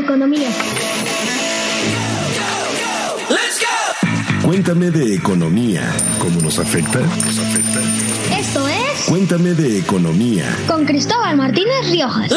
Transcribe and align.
economía. 0.00 0.48
Cuéntame 4.42 4.90
de 4.90 5.14
economía. 5.14 5.94
¿Cómo 6.18 6.40
nos 6.40 6.58
afecta? 6.58 7.00
Esto 8.36 8.66
es 8.68 9.04
Cuéntame 9.06 9.50
de 9.54 9.78
economía. 9.78 10.56
con 10.66 10.84
Cristóbal 10.84 11.36
Martínez 11.36 11.90
Riojas. 11.90 12.32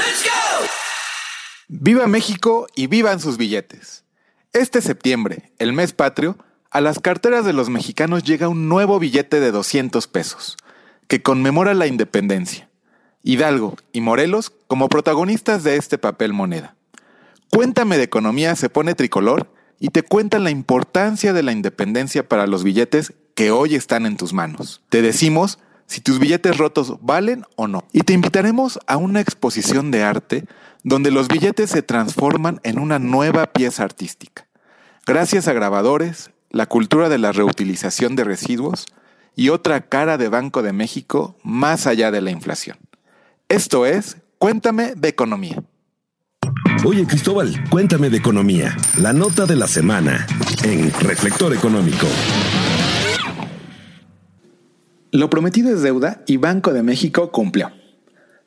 Viva 1.68 2.08
México 2.08 2.68
y 2.76 2.88
vivan 2.88 3.20
sus 3.20 3.38
billetes. 3.38 4.04
Este 4.52 4.82
septiembre, 4.82 5.52
el 5.58 5.74
mes 5.74 5.94
patrio, 5.94 6.38
a 6.70 6.82
las 6.82 7.00
carteras 7.00 7.46
de 7.46 7.54
los 7.54 7.70
mexicanos 7.70 8.24
llega 8.24 8.48
un 8.48 8.70
nuevo 8.70 9.00
billete 9.00 9.40
de 9.40 9.52
200 9.52 10.08
pesos, 10.08 10.58
que 11.08 11.24
conmemora 11.24 11.74
la 11.74 11.88
independencia. 11.88 12.70
Hidalgo 13.24 13.78
y 13.92 14.02
Morelos 14.02 14.52
como 14.68 14.90
protagonistas 14.90 15.64
de 15.64 15.78
este 15.78 15.98
papel 15.98 16.34
moneda. 16.34 16.76
Cuéntame 17.54 18.00
de 18.00 18.04
economía 18.04 18.56
se 18.56 18.68
pone 18.68 18.96
tricolor 18.96 19.54
y 19.80 19.90
te 19.90 20.02
cuentan 20.02 20.44
la 20.44 20.50
importancia 20.50 21.34
de 21.34 21.44
la 21.44 21.52
independencia 21.52 22.28
para 22.28 22.48
los 22.48 22.64
billetes 22.64 23.14
que 23.36 23.52
hoy 23.52 23.76
están 23.76 24.08
en 24.08 24.18
tus 24.18 24.34
manos. 24.34 24.82
Te 24.90 25.04
decimos 25.04 25.60
si 25.86 26.02
tus 26.02 26.18
billetes 26.18 26.58
rotos 26.58 26.96
valen 27.02 27.46
o 27.56 27.68
no. 27.68 27.86
Y 27.94 28.02
te 28.02 28.14
invitaremos 28.14 28.80
a 28.88 28.98
una 28.98 29.22
exposición 29.22 29.92
de 29.92 30.02
arte 30.02 30.46
donde 30.82 31.12
los 31.12 31.28
billetes 31.28 31.70
se 31.70 31.84
transforman 31.84 32.60
en 32.64 32.80
una 32.80 32.98
nueva 32.98 33.46
pieza 33.46 33.84
artística. 33.84 34.48
Gracias 35.06 35.48
a 35.48 35.54
grabadores, 35.54 36.32
la 36.50 36.66
cultura 36.66 37.08
de 37.08 37.20
la 37.20 37.34
reutilización 37.34 38.16
de 38.16 38.24
residuos 38.24 38.88
y 39.36 39.50
otra 39.50 39.82
cara 39.82 40.18
de 40.18 40.28
Banco 40.28 40.64
de 40.64 40.74
México 40.74 41.38
más 41.44 41.86
allá 41.86 42.10
de 42.10 42.22
la 42.22 42.32
inflación. 42.32 42.80
Esto 43.48 43.86
es 43.86 44.18
Cuéntame 44.40 44.96
de 44.96 45.10
Economía. 45.10 45.64
Oye, 46.86 47.06
Cristóbal, 47.08 47.54
cuéntame 47.70 48.10
de 48.10 48.18
economía. 48.18 48.76
La 49.00 49.14
nota 49.14 49.46
de 49.46 49.56
la 49.56 49.68
semana 49.68 50.28
en 50.64 50.92
Reflector 51.00 51.54
Económico. 51.54 52.08
Lo 55.12 55.30
prometido 55.30 55.74
es 55.74 55.82
deuda 55.82 56.24
y 56.28 56.38
Banco 56.38 56.74
de 56.74 56.84
México 56.84 57.32
cumplió. 57.32 57.72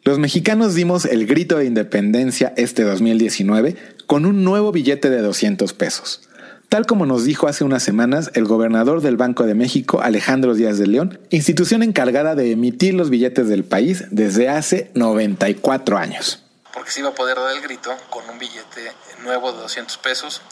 Los 0.05 0.19
mexicanos 0.19 0.75
dimos 0.75 1.07
el 1.07 1.27
grito 1.27 1.57
de 1.59 1.65
independencia 1.65 2.53
este 2.57 2.83
2019 2.83 3.77
con 4.07 4.27
un 4.27 4.45
nuevo 4.45 4.71
billete 4.71 5.09
de 5.09 5.23
200 5.23 5.73
pesos. 5.73 6.29
Tal 6.69 6.85
como 6.85 7.07
nos 7.07 7.25
dijo 7.25 7.49
hace 7.49 7.65
unas 7.65 7.83
semanas 7.83 8.31
el 8.35 8.45
gobernador 8.45 9.01
del 9.01 9.17
Banco 9.17 9.47
de 9.47 9.55
México, 9.55 10.03
Alejandro 10.03 10.55
Díaz 10.55 10.79
de 10.79 10.87
León, 10.87 11.21
institución 11.31 11.83
encargada 11.83 12.35
de 12.35 12.51
emitir 12.51 12.93
los 12.93 13.09
billetes 13.09 13.49
del 13.49 13.65
país 13.65 14.05
desde 14.11 14.49
hace 14.49 14.91
94 14.95 15.97
años. 15.97 16.46
Porque 16.77 16.91
se 16.91 17.01
iba 17.01 17.09
a 17.09 17.15
poder 17.15 17.39
dar 17.39 17.57
el 17.57 17.63
grito 17.63 17.97
con 18.11 18.29
un 18.29 18.39
billete 18.39 18.93
nuevo 19.25 19.51
de 19.51 19.63
200 19.63 19.97
pesos. 19.97 20.43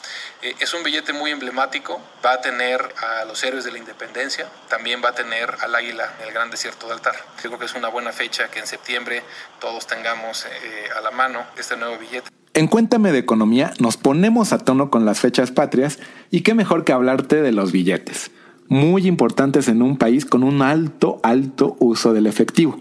Eh, 0.41 0.55
es 0.59 0.73
un 0.73 0.81
billete 0.81 1.13
muy 1.13 1.29
emblemático, 1.29 2.01
va 2.25 2.33
a 2.33 2.41
tener 2.41 2.81
a 2.81 3.25
los 3.25 3.43
héroes 3.43 3.63
de 3.63 3.71
la 3.71 3.77
independencia, 3.77 4.47
también 4.67 5.03
va 5.05 5.09
a 5.09 5.13
tener 5.13 5.55
al 5.61 5.75
águila 5.75 6.15
en 6.19 6.27
el 6.27 6.33
gran 6.33 6.49
desierto 6.49 6.87
de 6.87 6.93
altar. 6.93 7.13
Creo 7.39 7.59
que 7.59 7.65
es 7.65 7.75
una 7.75 7.89
buena 7.89 8.11
fecha 8.11 8.49
que 8.49 8.57
en 8.57 8.65
septiembre 8.65 9.21
todos 9.59 9.85
tengamos 9.85 10.47
eh, 10.47 10.49
a 10.97 11.01
la 11.01 11.11
mano 11.11 11.45
este 11.59 11.77
nuevo 11.77 11.99
billete. 11.99 12.27
En 12.55 12.69
Cuéntame 12.69 13.11
de 13.11 13.19
Economía 13.19 13.71
nos 13.77 13.97
ponemos 13.97 14.51
a 14.51 14.57
tono 14.57 14.89
con 14.89 15.05
las 15.05 15.19
fechas 15.19 15.51
patrias 15.51 15.99
y 16.31 16.41
qué 16.41 16.55
mejor 16.55 16.85
que 16.85 16.93
hablarte 16.93 17.43
de 17.43 17.51
los 17.51 17.71
billetes, 17.71 18.31
muy 18.67 19.07
importantes 19.07 19.67
en 19.67 19.83
un 19.83 19.95
país 19.95 20.25
con 20.25 20.41
un 20.41 20.63
alto, 20.63 21.19
alto 21.21 21.75
uso 21.79 22.13
del 22.13 22.25
efectivo. 22.25 22.79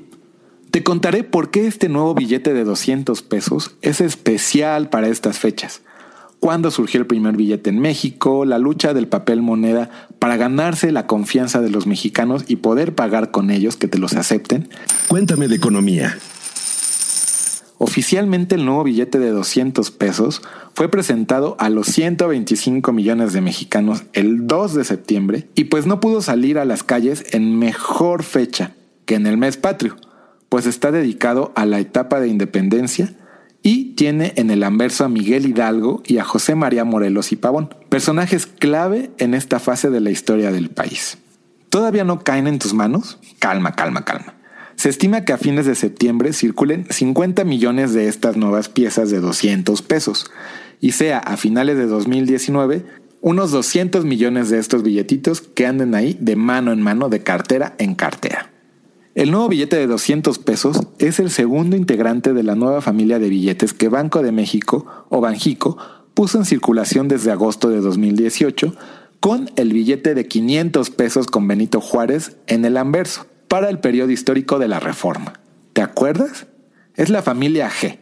Te 0.75 0.83
contaré 0.83 1.23
por 1.23 1.53
qué 1.53 1.69
este 1.69 1.89
nuevo 1.89 2.17
billete 2.17 2.53
de 2.53 2.65
200 2.65 3.23
pesos 3.23 3.77
es 3.81 4.01
especial 4.01 4.89
para 4.91 5.07
estas 5.07 5.39
fechas. 5.39 5.83
Cuándo 6.41 6.73
surgió 6.73 6.99
el 6.99 7.07
primer 7.07 7.37
billete 7.37 7.71
en 7.71 7.79
México, 7.79 8.45
la 8.45 8.59
lucha 8.59 8.93
del 8.93 9.07
papel 9.07 9.41
moneda 9.41 10.09
para 10.19 10.37
ganarse 10.37 10.91
la 10.91 11.07
confianza 11.07 11.61
de 11.61 11.71
los 11.71 11.87
mexicanos 11.87 12.47
y 12.49 12.57
poder 12.57 12.93
pagar 12.97 13.31
con 13.31 13.53
ellos 13.53 13.77
que 13.77 13.87
te 13.87 13.99
los 13.99 14.15
acepten. 14.15 14.69
Cuéntame 15.07 15.47
de 15.47 15.55
economía. 15.55 16.19
Oficialmente 17.79 18.57
el 18.57 18.65
nuevo 18.65 18.83
billete 18.83 19.21
de 19.21 19.31
200 19.31 19.93
pesos 19.93 20.43
fue 20.75 20.89
presentado 20.89 21.55
a 21.61 21.69
los 21.69 21.87
125 21.87 22.93
millones 22.93 23.33
de 23.33 23.43
mexicanos 23.43 24.03
el 24.13 24.49
2 24.49 24.75
de 24.75 24.83
septiembre 24.83 25.49
y 25.55 25.67
pues 25.67 25.87
no 25.87 26.01
pudo 26.01 26.21
salir 26.21 26.59
a 26.59 26.65
las 26.65 26.83
calles 26.83 27.25
en 27.31 27.61
mejor 27.61 28.25
fecha 28.25 28.73
que 29.07 29.15
en 29.15 29.29
el 29.29 29.37
mes 29.37 29.57
patrio, 29.57 29.95
pues 30.55 30.67
está 30.67 30.93
dedicado 30.93 31.51
a 31.57 31.67
la 31.67 31.81
etapa 31.81 32.21
de 32.21 32.29
independencia 32.29 33.13
y 33.65 33.97
tiene 33.97 34.35
en 34.37 34.51
el 34.51 34.63
anverso 34.63 35.05
a 35.05 35.09
Miguel 35.09 35.47
Hidalgo 35.47 36.01
y 36.07 36.19
a 36.19 36.25
José 36.25 36.55
María 36.55 36.85
Morelos 36.85 37.33
y 37.33 37.37
Pavón, 37.37 37.75
personajes 37.89 38.47
clave 38.47 39.11
en 39.19 39.35
esta 39.35 39.59
fase 39.59 39.91
de 39.91 39.99
la 39.99 40.13
historia 40.13 40.53
del 40.53 40.71
país. 40.71 41.19
¿Todavía 41.71 42.05
no 42.05 42.23
caen 42.23 42.47
en 42.47 42.61
tus 42.61 42.73
manos? 42.73 43.19
Calma, 43.41 43.73
calma, 43.73 44.05
calma. 44.05 44.35
Se 44.77 44.89
estima 44.91 45.25
que 45.25 45.33
a 45.33 45.39
fines 45.39 45.67
de 45.67 45.75
septiembre 45.75 46.33
circulen 46.33 46.87
50 46.89 47.43
millones 47.43 47.93
de 47.93 48.07
estas 48.07 48.37
nuevas 48.37 48.69
piezas 48.69 49.11
de 49.11 49.19
200 49.19 49.83
pesos 49.83 50.31
y 50.81 50.93
sea 50.93 51.19
a 51.19 51.37
finales 51.37 51.79
de 51.79 51.87
2019 51.87 52.87
unos 53.21 53.51
200 53.51 54.05
millones 54.05 54.51
de 54.51 54.61
estos 54.61 54.85
billetitos 54.85 55.41
que 55.41 55.67
anden 55.67 55.97
ahí 55.97 56.17
de 56.21 56.37
mano 56.37 56.71
en 56.71 56.81
mano, 56.81 57.09
de 57.09 57.25
cartera 57.25 57.75
en 57.79 57.97
cartera. 57.97 58.54
El 59.15 59.31
nuevo 59.31 59.49
billete 59.49 59.77
de 59.77 59.87
200 59.87 60.41
pesos 60.41 60.89
es 60.99 61.21
el 61.21 61.31
segundo 61.31 61.77
integrante 61.77 62.33
de 62.33 62.43
la 62.43 62.57
nueva 62.57 62.81
familia 62.81 63.21
de 63.21 63.29
billetes 63.29 63.73
que 63.73 63.89
Banco 63.89 64.25
de 64.25 64.33
México 64.33 65.07
o 65.09 65.21
Banjico 65.21 65.79
puso 66.15 66.37
en 66.39 66.45
circulación 66.45 67.07
desde 67.07 67.31
agosto 67.31 67.71
de 67.71 67.81
2018 67.81 68.75
con 69.21 69.51
el 69.55 69.73
billete 69.73 70.15
de 70.15 70.27
500 70.27 70.91
pesos 70.91 71.29
con 71.29 71.47
Benito 71.47 71.81
Juárez 71.81 72.37
en 72.49 72.65
el 72.65 72.77
anverso 72.77 73.29
para 73.47 73.71
el 73.71 73.79
periodo 73.79 74.11
histórico 74.11 74.59
de 74.59 74.67
la 74.67 74.81
Reforma. 74.81 75.35
¿Te 75.75 75.83
acuerdas? 75.83 76.49
Es 76.97 77.09
la 77.09 77.23
familia 77.23 77.71
G. 77.71 77.99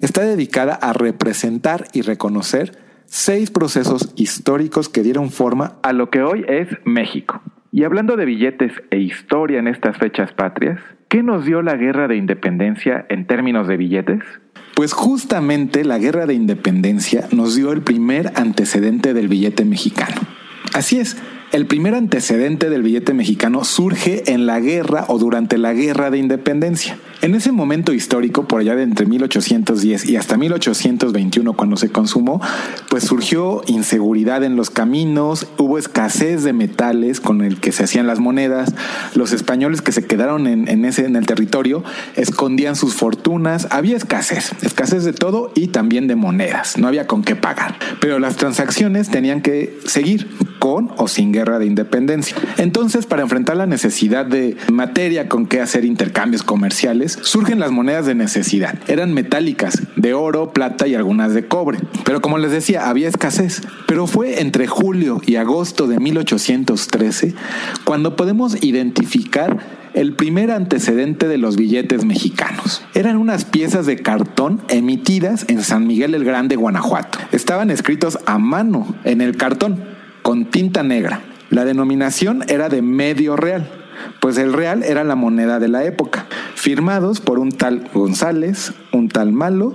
Está 0.00 0.22
dedicada 0.22 0.74
a 0.74 0.92
representar 0.92 1.86
y 1.92 2.02
reconocer 2.02 2.76
seis 3.04 3.52
procesos 3.52 4.12
históricos 4.16 4.88
que 4.88 5.04
dieron 5.04 5.30
forma 5.30 5.78
a 5.84 5.92
lo 5.92 6.10
que 6.10 6.22
hoy 6.22 6.44
es 6.48 6.66
México. 6.84 7.40
Y 7.76 7.84
hablando 7.84 8.16
de 8.16 8.24
billetes 8.24 8.72
e 8.90 9.00
historia 9.00 9.58
en 9.58 9.68
estas 9.68 9.98
fechas 9.98 10.32
patrias, 10.32 10.80
¿qué 11.08 11.22
nos 11.22 11.44
dio 11.44 11.60
la 11.60 11.76
guerra 11.76 12.08
de 12.08 12.16
independencia 12.16 13.04
en 13.10 13.26
términos 13.26 13.68
de 13.68 13.76
billetes? 13.76 14.22
Pues 14.74 14.94
justamente 14.94 15.84
la 15.84 15.98
guerra 15.98 16.24
de 16.24 16.32
independencia 16.32 17.26
nos 17.32 17.54
dio 17.54 17.72
el 17.72 17.82
primer 17.82 18.32
antecedente 18.34 19.12
del 19.12 19.28
billete 19.28 19.66
mexicano. 19.66 20.22
Así 20.72 20.98
es, 20.98 21.22
el 21.52 21.66
primer 21.66 21.94
antecedente 21.94 22.70
del 22.70 22.82
billete 22.82 23.14
mexicano 23.14 23.64
surge 23.64 24.32
en 24.32 24.46
la 24.46 24.60
guerra 24.60 25.04
o 25.08 25.18
durante 25.18 25.58
la 25.58 25.72
guerra 25.72 26.10
de 26.10 26.18
independencia. 26.18 26.98
En 27.22 27.34
ese 27.34 27.50
momento 27.50 27.92
histórico, 27.92 28.46
por 28.46 28.60
allá 28.60 28.76
de 28.76 28.82
entre 28.82 29.06
1810 29.06 30.08
y 30.08 30.16
hasta 30.16 30.36
1821, 30.36 31.54
cuando 31.54 31.76
se 31.76 31.88
consumó, 31.88 32.42
pues 32.90 33.04
surgió 33.04 33.62
inseguridad 33.66 34.44
en 34.44 34.54
los 34.54 34.70
caminos, 34.70 35.46
hubo 35.56 35.78
escasez 35.78 36.42
de 36.42 36.52
metales 36.52 37.20
con 37.20 37.42
el 37.42 37.58
que 37.58 37.72
se 37.72 37.84
hacían 37.84 38.06
las 38.06 38.18
monedas, 38.18 38.74
los 39.14 39.32
españoles 39.32 39.80
que 39.80 39.92
se 39.92 40.04
quedaron 40.04 40.46
en, 40.46 40.84
ese, 40.84 41.06
en 41.06 41.16
el 41.16 41.26
territorio 41.26 41.84
escondían 42.16 42.76
sus 42.76 42.94
fortunas, 42.94 43.66
había 43.70 43.96
escasez, 43.96 44.52
escasez 44.62 45.04
de 45.04 45.12
todo 45.12 45.52
y 45.54 45.68
también 45.68 46.08
de 46.08 46.16
monedas, 46.16 46.76
no 46.76 46.86
había 46.86 47.06
con 47.06 47.22
qué 47.22 47.34
pagar. 47.34 47.78
Pero 48.00 48.18
las 48.18 48.36
transacciones 48.36 49.08
tenían 49.08 49.40
que 49.40 49.78
seguir 49.86 50.28
con 50.58 50.90
o 50.96 51.08
sin 51.08 51.32
guerra 51.36 51.58
de 51.58 51.66
independencia. 51.66 52.36
Entonces, 52.56 53.06
para 53.06 53.22
enfrentar 53.22 53.56
la 53.56 53.66
necesidad 53.66 54.24
de 54.24 54.56
materia 54.72 55.28
con 55.28 55.46
que 55.46 55.60
hacer 55.60 55.84
intercambios 55.84 56.42
comerciales, 56.42 57.18
surgen 57.22 57.60
las 57.60 57.70
monedas 57.70 58.06
de 58.06 58.14
necesidad. 58.14 58.78
Eran 58.88 59.12
metálicas, 59.12 59.82
de 59.96 60.14
oro, 60.14 60.52
plata 60.52 60.86
y 60.86 60.94
algunas 60.94 61.34
de 61.34 61.46
cobre. 61.46 61.78
Pero 62.04 62.20
como 62.20 62.38
les 62.38 62.50
decía, 62.50 62.88
había 62.88 63.08
escasez. 63.08 63.60
Pero 63.86 64.06
fue 64.06 64.40
entre 64.40 64.66
julio 64.66 65.20
y 65.26 65.36
agosto 65.36 65.86
de 65.86 66.00
1813 66.00 67.34
cuando 67.84 68.16
podemos 68.16 68.62
identificar 68.62 69.58
el 69.96 70.14
primer 70.14 70.50
antecedente 70.50 71.26
de 71.26 71.38
los 71.38 71.56
billetes 71.56 72.04
mexicanos. 72.04 72.82
Eran 72.94 73.16
unas 73.16 73.46
piezas 73.46 73.86
de 73.86 73.96
cartón 73.96 74.60
emitidas 74.68 75.46
en 75.48 75.62
San 75.62 75.86
Miguel 75.86 76.14
el 76.14 76.22
Grande, 76.22 76.56
Guanajuato. 76.56 77.18
Estaban 77.32 77.70
escritos 77.70 78.18
a 78.26 78.38
mano 78.38 78.94
en 79.04 79.22
el 79.22 79.38
cartón 79.38 79.95
con 80.26 80.46
tinta 80.46 80.82
negra. 80.82 81.20
La 81.50 81.64
denominación 81.64 82.42
era 82.48 82.68
de 82.68 82.82
medio 82.82 83.36
real, 83.36 83.70
pues 84.18 84.38
el 84.38 84.52
real 84.52 84.82
era 84.82 85.04
la 85.04 85.14
moneda 85.14 85.60
de 85.60 85.68
la 85.68 85.84
época, 85.84 86.26
firmados 86.56 87.20
por 87.20 87.38
un 87.38 87.52
tal 87.52 87.88
González, 87.94 88.72
un 88.90 89.08
tal 89.08 89.30
Malo 89.30 89.72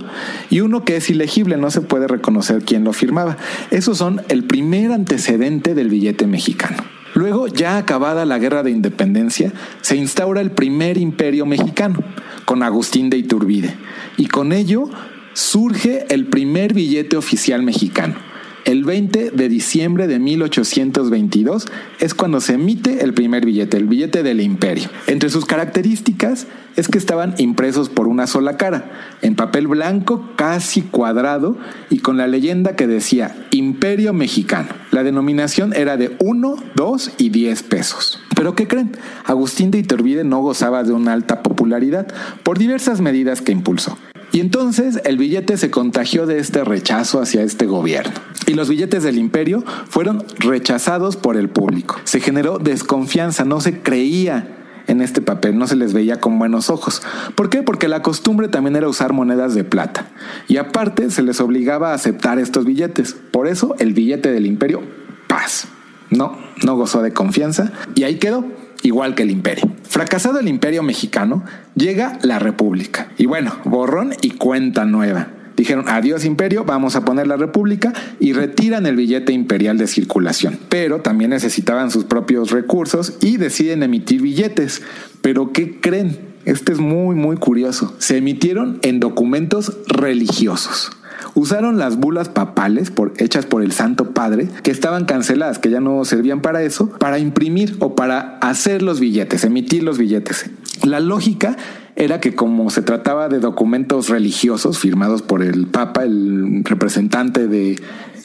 y 0.49 0.59
uno 0.59 0.83
que 0.83 0.97
es 0.97 1.09
ilegible, 1.09 1.55
no 1.55 1.71
se 1.71 1.79
puede 1.79 2.05
reconocer 2.05 2.65
quién 2.65 2.83
lo 2.83 2.91
firmaba. 2.91 3.37
Esos 3.69 3.97
son 3.97 4.23
el 4.27 4.43
primer 4.43 4.91
antecedente 4.91 5.73
del 5.73 5.87
billete 5.87 6.27
mexicano. 6.27 6.83
Luego, 7.13 7.47
ya 7.47 7.77
acabada 7.77 8.25
la 8.25 8.37
guerra 8.37 8.61
de 8.61 8.71
independencia, 8.71 9.53
se 9.79 9.95
instaura 9.95 10.41
el 10.41 10.51
primer 10.51 10.97
imperio 10.97 11.45
mexicano, 11.45 12.03
con 12.43 12.61
Agustín 12.61 13.09
de 13.09 13.15
Iturbide, 13.15 13.73
y 14.17 14.25
con 14.25 14.51
ello 14.51 14.89
surge 15.31 16.07
el 16.09 16.25
primer 16.25 16.73
billete 16.73 17.15
oficial 17.15 17.63
mexicano. 17.63 18.31
El 18.65 18.83
20 18.83 19.31
de 19.31 19.49
diciembre 19.49 20.07
de 20.07 20.19
1822 20.19 21.65
es 21.99 22.13
cuando 22.13 22.41
se 22.41 22.53
emite 22.53 23.03
el 23.03 23.13
primer 23.13 23.43
billete, 23.43 23.77
el 23.77 23.87
billete 23.87 24.21
del 24.21 24.39
imperio. 24.39 24.89
Entre 25.07 25.29
sus 25.29 25.45
características 25.45 26.45
es 26.75 26.87
que 26.87 26.97
estaban 26.99 27.33
impresos 27.37 27.89
por 27.89 28.07
una 28.07 28.27
sola 28.27 28.57
cara, 28.57 28.91
en 29.21 29.35
papel 29.35 29.67
blanco 29.67 30.29
casi 30.35 30.83
cuadrado 30.83 31.57
y 31.89 31.99
con 31.99 32.17
la 32.17 32.27
leyenda 32.27 32.75
que 32.75 32.87
decía 32.87 33.35
Imperio 33.51 34.13
Mexicano. 34.13 34.69
La 34.91 35.03
denominación 35.03 35.73
era 35.73 35.97
de 35.97 36.15
1, 36.19 36.55
2 36.75 37.11
y 37.17 37.29
10 37.29 37.63
pesos. 37.63 38.19
Pero 38.35 38.55
¿qué 38.55 38.67
creen? 38.67 38.91
Agustín 39.25 39.71
de 39.71 39.79
Iturbide 39.79 40.23
no 40.23 40.41
gozaba 40.41 40.83
de 40.83 40.93
una 40.93 41.13
alta 41.13 41.41
popularidad 41.41 42.07
por 42.43 42.57
diversas 42.57 43.01
medidas 43.01 43.41
que 43.41 43.51
impulsó. 43.51 43.97
Y 44.31 44.39
entonces 44.39 45.01
el 45.03 45.17
billete 45.17 45.57
se 45.57 45.71
contagió 45.71 46.25
de 46.25 46.39
este 46.39 46.63
rechazo 46.63 47.21
hacia 47.21 47.43
este 47.43 47.65
gobierno. 47.65 48.13
Y 48.47 48.53
los 48.53 48.69
billetes 48.69 49.03
del 49.03 49.17
imperio 49.17 49.63
fueron 49.89 50.23
rechazados 50.39 51.17
por 51.17 51.35
el 51.35 51.49
público. 51.49 51.97
Se 52.05 52.21
generó 52.21 52.57
desconfianza, 52.57 53.43
no 53.43 53.59
se 53.59 53.79
creía 53.79 54.57
en 54.87 55.01
este 55.01 55.21
papel, 55.21 55.57
no 55.57 55.67
se 55.67 55.75
les 55.75 55.93
veía 55.93 56.19
con 56.19 56.39
buenos 56.39 56.69
ojos. 56.69 57.01
¿Por 57.35 57.49
qué? 57.49 57.61
Porque 57.63 57.87
la 57.87 58.01
costumbre 58.01 58.47
también 58.47 58.75
era 58.75 58.87
usar 58.87 59.13
monedas 59.13 59.53
de 59.53 59.63
plata. 59.63 60.09
Y 60.47 60.57
aparte 60.57 61.11
se 61.11 61.23
les 61.23 61.39
obligaba 61.41 61.91
a 61.91 61.95
aceptar 61.95 62.39
estos 62.39 62.65
billetes. 62.65 63.15
Por 63.31 63.47
eso 63.47 63.75
el 63.79 63.93
billete 63.93 64.31
del 64.31 64.45
imperio, 64.45 64.81
paz. 65.27 65.67
No, 66.09 66.37
no 66.63 66.75
gozó 66.75 67.01
de 67.01 67.13
confianza 67.13 67.71
y 67.95 68.03
ahí 68.03 68.17
quedó 68.17 68.45
igual 68.81 69.15
que 69.15 69.23
el 69.23 69.31
imperio. 69.31 69.71
Fracasado 69.91 70.39
el 70.39 70.47
imperio 70.47 70.83
mexicano, 70.83 71.43
llega 71.75 72.17
la 72.21 72.39
república. 72.39 73.11
Y 73.17 73.25
bueno, 73.25 73.57
borrón 73.65 74.13
y 74.21 74.29
cuenta 74.29 74.85
nueva. 74.85 75.27
Dijeron, 75.57 75.83
adiós 75.89 76.23
imperio, 76.23 76.63
vamos 76.63 76.95
a 76.95 77.03
poner 77.03 77.27
la 77.27 77.35
república 77.35 77.91
y 78.17 78.31
retiran 78.31 78.85
el 78.85 78.95
billete 78.95 79.33
imperial 79.33 79.77
de 79.77 79.87
circulación. 79.87 80.57
Pero 80.69 81.01
también 81.01 81.31
necesitaban 81.31 81.91
sus 81.91 82.05
propios 82.05 82.51
recursos 82.51 83.17
y 83.19 83.35
deciden 83.35 83.83
emitir 83.83 84.21
billetes. 84.21 84.81
Pero 85.21 85.51
¿qué 85.51 85.81
creen? 85.81 86.17
Este 86.45 86.71
es 86.71 86.79
muy, 86.79 87.17
muy 87.17 87.35
curioso. 87.35 87.93
Se 87.97 88.15
emitieron 88.15 88.79
en 88.83 89.01
documentos 89.01 89.77
religiosos 89.87 90.91
usaron 91.35 91.77
las 91.77 91.97
bulas 91.97 92.29
papales 92.29 92.91
hechas 93.17 93.45
por 93.45 93.63
el 93.63 93.71
Santo 93.71 94.11
Padre, 94.11 94.49
que 94.63 94.71
estaban 94.71 95.05
canceladas, 95.05 95.59
que 95.59 95.69
ya 95.69 95.79
no 95.79 96.03
servían 96.05 96.41
para 96.41 96.63
eso, 96.63 96.89
para 96.89 97.19
imprimir 97.19 97.77
o 97.79 97.95
para 97.95 98.37
hacer 98.39 98.81
los 98.81 98.99
billetes, 98.99 99.43
emitir 99.43 99.83
los 99.83 99.97
billetes. 99.97 100.49
La 100.83 100.99
lógica 100.99 101.57
era 101.95 102.19
que 102.19 102.33
como 102.33 102.69
se 102.69 102.81
trataba 102.81 103.29
de 103.29 103.39
documentos 103.39 104.09
religiosos 104.09 104.79
firmados 104.79 105.21
por 105.21 105.43
el 105.43 105.67
Papa, 105.67 106.03
el 106.03 106.63
representante 106.63 107.47
de 107.47 107.79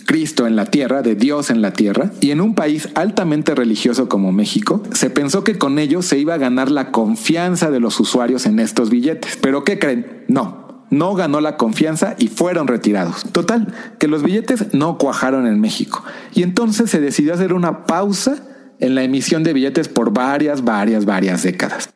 Cristo 0.06 0.46
en 0.46 0.56
la 0.56 0.66
tierra, 0.66 1.02
de 1.02 1.16
Dios 1.16 1.50
en 1.50 1.60
la 1.60 1.72
tierra, 1.72 2.12
y 2.20 2.30
en 2.30 2.40
un 2.40 2.54
país 2.54 2.88
altamente 2.94 3.54
religioso 3.54 4.08
como 4.08 4.32
México, 4.32 4.82
se 4.92 5.10
pensó 5.10 5.44
que 5.44 5.58
con 5.58 5.78
ello 5.78 6.00
se 6.00 6.18
iba 6.18 6.34
a 6.34 6.38
ganar 6.38 6.70
la 6.70 6.92
confianza 6.92 7.70
de 7.70 7.80
los 7.80 7.98
usuarios 7.98 8.46
en 8.46 8.60
estos 8.60 8.88
billetes. 8.88 9.36
Pero 9.40 9.64
¿qué 9.64 9.78
creen? 9.78 10.24
No, 10.28 10.65
no 10.90 11.14
ganó 11.14 11.40
la 11.40 11.56
confianza 11.56 12.14
y 12.18 12.28
fueron 12.28 12.68
retirados. 12.68 13.24
Total, 13.32 13.72
que 13.98 14.08
los 14.08 14.22
billetes 14.22 14.74
no 14.74 14.98
cuajaron 14.98 15.46
en 15.46 15.60
México. 15.60 16.04
Y 16.34 16.42
entonces 16.42 16.90
se 16.90 17.00
decidió 17.00 17.34
hacer 17.34 17.52
una 17.52 17.86
pausa 17.86 18.36
en 18.78 18.94
la 18.94 19.02
emisión 19.02 19.42
de 19.42 19.52
billetes 19.52 19.88
por 19.88 20.12
varias, 20.12 20.64
varias, 20.64 21.04
varias 21.04 21.42
décadas. 21.42 21.88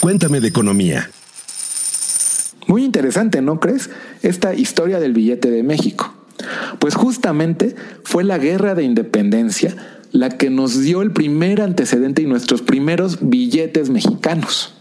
Cuéntame 0.00 0.40
de 0.40 0.48
economía. 0.48 1.10
Muy 2.66 2.84
interesante, 2.84 3.40
¿no 3.42 3.60
crees? 3.60 3.90
Esta 4.22 4.54
historia 4.54 5.00
del 5.00 5.12
billete 5.12 5.50
de 5.50 5.62
México. 5.62 6.12
Pues 6.78 6.94
justamente 6.94 7.74
fue 8.04 8.24
la 8.24 8.38
guerra 8.38 8.74
de 8.74 8.84
independencia 8.84 9.74
la 10.12 10.30
que 10.30 10.50
nos 10.50 10.80
dio 10.80 11.02
el 11.02 11.12
primer 11.12 11.60
antecedente 11.60 12.22
y 12.22 12.26
nuestros 12.26 12.62
primeros 12.62 13.18
billetes 13.20 13.90
mexicanos. 13.90 14.74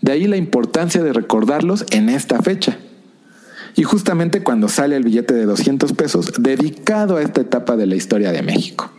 De 0.00 0.12
ahí 0.12 0.26
la 0.26 0.36
importancia 0.36 1.02
de 1.02 1.12
recordarlos 1.12 1.86
en 1.90 2.08
esta 2.08 2.40
fecha. 2.42 2.78
Y 3.76 3.82
justamente 3.82 4.42
cuando 4.42 4.68
sale 4.68 4.96
el 4.96 5.04
billete 5.04 5.34
de 5.34 5.46
200 5.46 5.92
pesos 5.94 6.32
dedicado 6.38 7.16
a 7.16 7.22
esta 7.22 7.40
etapa 7.40 7.76
de 7.76 7.86
la 7.86 7.96
historia 7.96 8.32
de 8.32 8.42
México. 8.42 8.90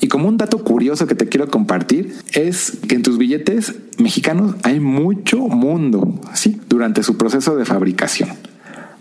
Y 0.00 0.08
como 0.08 0.28
un 0.28 0.36
dato 0.36 0.58
curioso 0.62 1.06
que 1.06 1.14
te 1.14 1.28
quiero 1.28 1.48
compartir 1.48 2.14
es 2.32 2.78
que 2.88 2.94
en 2.94 3.02
tus 3.02 3.18
billetes 3.18 3.74
mexicanos 3.98 4.54
hay 4.62 4.80
mucho 4.80 5.38
mundo, 5.38 6.20
¿sí? 6.34 6.60
Durante 6.68 7.02
su 7.02 7.16
proceso 7.16 7.56
de 7.56 7.64
fabricación. 7.64 8.30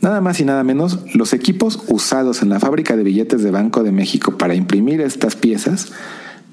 Nada 0.02 0.22
más 0.22 0.40
y 0.40 0.46
nada 0.46 0.64
menos, 0.64 1.00
los 1.14 1.34
equipos 1.34 1.84
usados 1.88 2.42
en 2.42 2.50
la 2.50 2.60
fábrica 2.60 2.96
de 2.96 3.04
billetes 3.04 3.44
de 3.44 3.52
Banco 3.52 3.84
de 3.84 3.92
México 3.92 4.38
para 4.38 4.56
imprimir 4.56 5.02
estas 5.02 5.36
piezas 5.36 5.92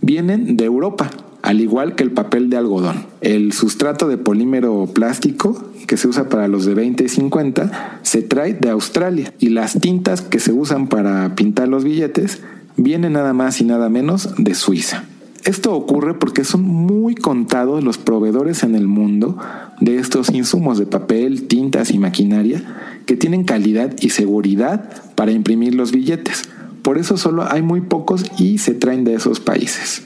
vienen 0.00 0.56
de 0.56 0.64
Europa, 0.64 1.10
al 1.44 1.60
igual 1.60 1.94
que 1.94 2.02
el 2.02 2.10
papel 2.10 2.48
de 2.48 2.56
algodón. 2.56 3.04
El 3.20 3.52
sustrato 3.52 4.08
de 4.08 4.16
polímero 4.16 4.86
plástico 4.86 5.62
que 5.86 5.98
se 5.98 6.08
usa 6.08 6.30
para 6.30 6.48
los 6.48 6.64
de 6.64 6.72
20 6.72 7.04
y 7.04 7.08
50 7.10 8.00
se 8.02 8.22
trae 8.22 8.54
de 8.54 8.70
Australia 8.70 9.30
y 9.38 9.50
las 9.50 9.78
tintas 9.78 10.22
que 10.22 10.40
se 10.40 10.52
usan 10.52 10.88
para 10.88 11.34
pintar 11.34 11.68
los 11.68 11.84
billetes 11.84 12.40
vienen 12.78 13.12
nada 13.12 13.34
más 13.34 13.60
y 13.60 13.64
nada 13.64 13.90
menos 13.90 14.30
de 14.38 14.54
Suiza. 14.54 15.04
Esto 15.44 15.74
ocurre 15.74 16.14
porque 16.14 16.44
son 16.44 16.62
muy 16.62 17.14
contados 17.14 17.84
los 17.84 17.98
proveedores 17.98 18.62
en 18.62 18.74
el 18.74 18.86
mundo 18.86 19.36
de 19.82 19.98
estos 19.98 20.30
insumos 20.30 20.78
de 20.78 20.86
papel, 20.86 21.46
tintas 21.46 21.90
y 21.90 21.98
maquinaria 21.98 22.62
que 23.04 23.18
tienen 23.18 23.44
calidad 23.44 23.94
y 24.00 24.08
seguridad 24.08 24.88
para 25.14 25.32
imprimir 25.32 25.74
los 25.74 25.92
billetes. 25.92 26.48
Por 26.80 26.96
eso 26.96 27.18
solo 27.18 27.44
hay 27.46 27.60
muy 27.60 27.82
pocos 27.82 28.24
y 28.38 28.56
se 28.56 28.72
traen 28.72 29.04
de 29.04 29.12
esos 29.12 29.40
países. 29.40 30.04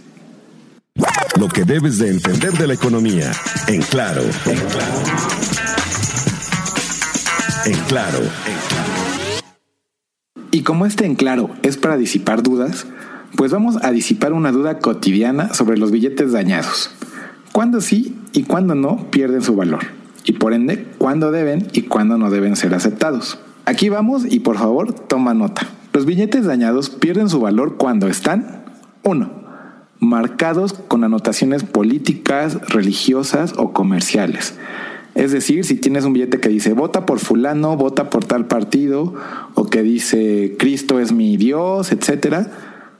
Lo 1.38 1.48
que 1.48 1.64
debes 1.64 1.98
de 1.98 2.10
entender 2.10 2.52
de 2.54 2.66
la 2.66 2.74
economía, 2.74 3.30
en 3.68 3.80
claro, 3.82 4.22
en 4.22 4.58
claro. 4.58 5.02
En 7.64 7.78
claro. 7.84 8.18
Y 10.50 10.62
como 10.62 10.84
este 10.84 11.06
en 11.06 11.14
claro 11.14 11.50
es 11.62 11.76
para 11.76 11.96
disipar 11.96 12.42
dudas, 12.42 12.86
pues 13.36 13.52
vamos 13.52 13.76
a 13.84 13.92
disipar 13.92 14.32
una 14.32 14.50
duda 14.50 14.80
cotidiana 14.80 15.54
sobre 15.54 15.78
los 15.78 15.92
billetes 15.92 16.32
dañados. 16.32 16.90
¿Cuándo 17.52 17.80
sí 17.80 18.16
y 18.32 18.42
cuándo 18.42 18.74
no 18.74 19.08
pierden 19.10 19.42
su 19.42 19.54
valor? 19.54 19.84
Y 20.24 20.32
por 20.32 20.52
ende, 20.52 20.88
¿cuándo 20.98 21.30
deben 21.30 21.68
y 21.72 21.82
cuándo 21.82 22.18
no 22.18 22.30
deben 22.30 22.56
ser 22.56 22.74
aceptados? 22.74 23.38
Aquí 23.64 23.88
vamos 23.90 24.24
y 24.28 24.40
por 24.40 24.58
favor 24.58 24.92
toma 24.92 25.34
nota. 25.34 25.68
Los 25.92 26.04
billetes 26.04 26.46
dañados 26.46 26.90
pierden 26.90 27.28
su 27.28 27.40
valor 27.40 27.76
cuando 27.76 28.08
están 28.08 28.64
1 29.04 29.37
marcados 30.00 30.72
con 30.72 31.04
anotaciones 31.04 31.64
políticas, 31.64 32.58
religiosas 32.68 33.54
o 33.56 33.72
comerciales. 33.72 34.54
Es 35.14 35.32
decir, 35.32 35.64
si 35.64 35.74
tienes 35.74 36.04
un 36.04 36.12
billete 36.12 36.38
que 36.38 36.48
dice 36.48 36.72
vota 36.72 37.04
por 37.04 37.18
fulano, 37.18 37.76
vota 37.76 38.08
por 38.08 38.24
tal 38.24 38.46
partido, 38.46 39.14
o 39.54 39.66
que 39.66 39.82
dice 39.82 40.54
Cristo 40.58 41.00
es 41.00 41.12
mi 41.12 41.36
Dios, 41.36 41.90
etcétera, 41.90 42.50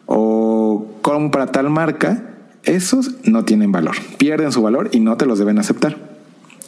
o 0.07 0.87
compra 1.03 1.47
tal 1.47 1.71
marca, 1.71 2.25
esos 2.65 3.13
no 3.25 3.45
tienen 3.45 3.71
valor. 3.71 3.97
Pierden 4.17 4.53
su 4.53 4.63
valor 4.63 4.91
y 4.93 5.01
no 5.01 5.17
te 5.17 5.27
los 5.27 5.39
deben 5.39 5.59
aceptar. 5.59 5.97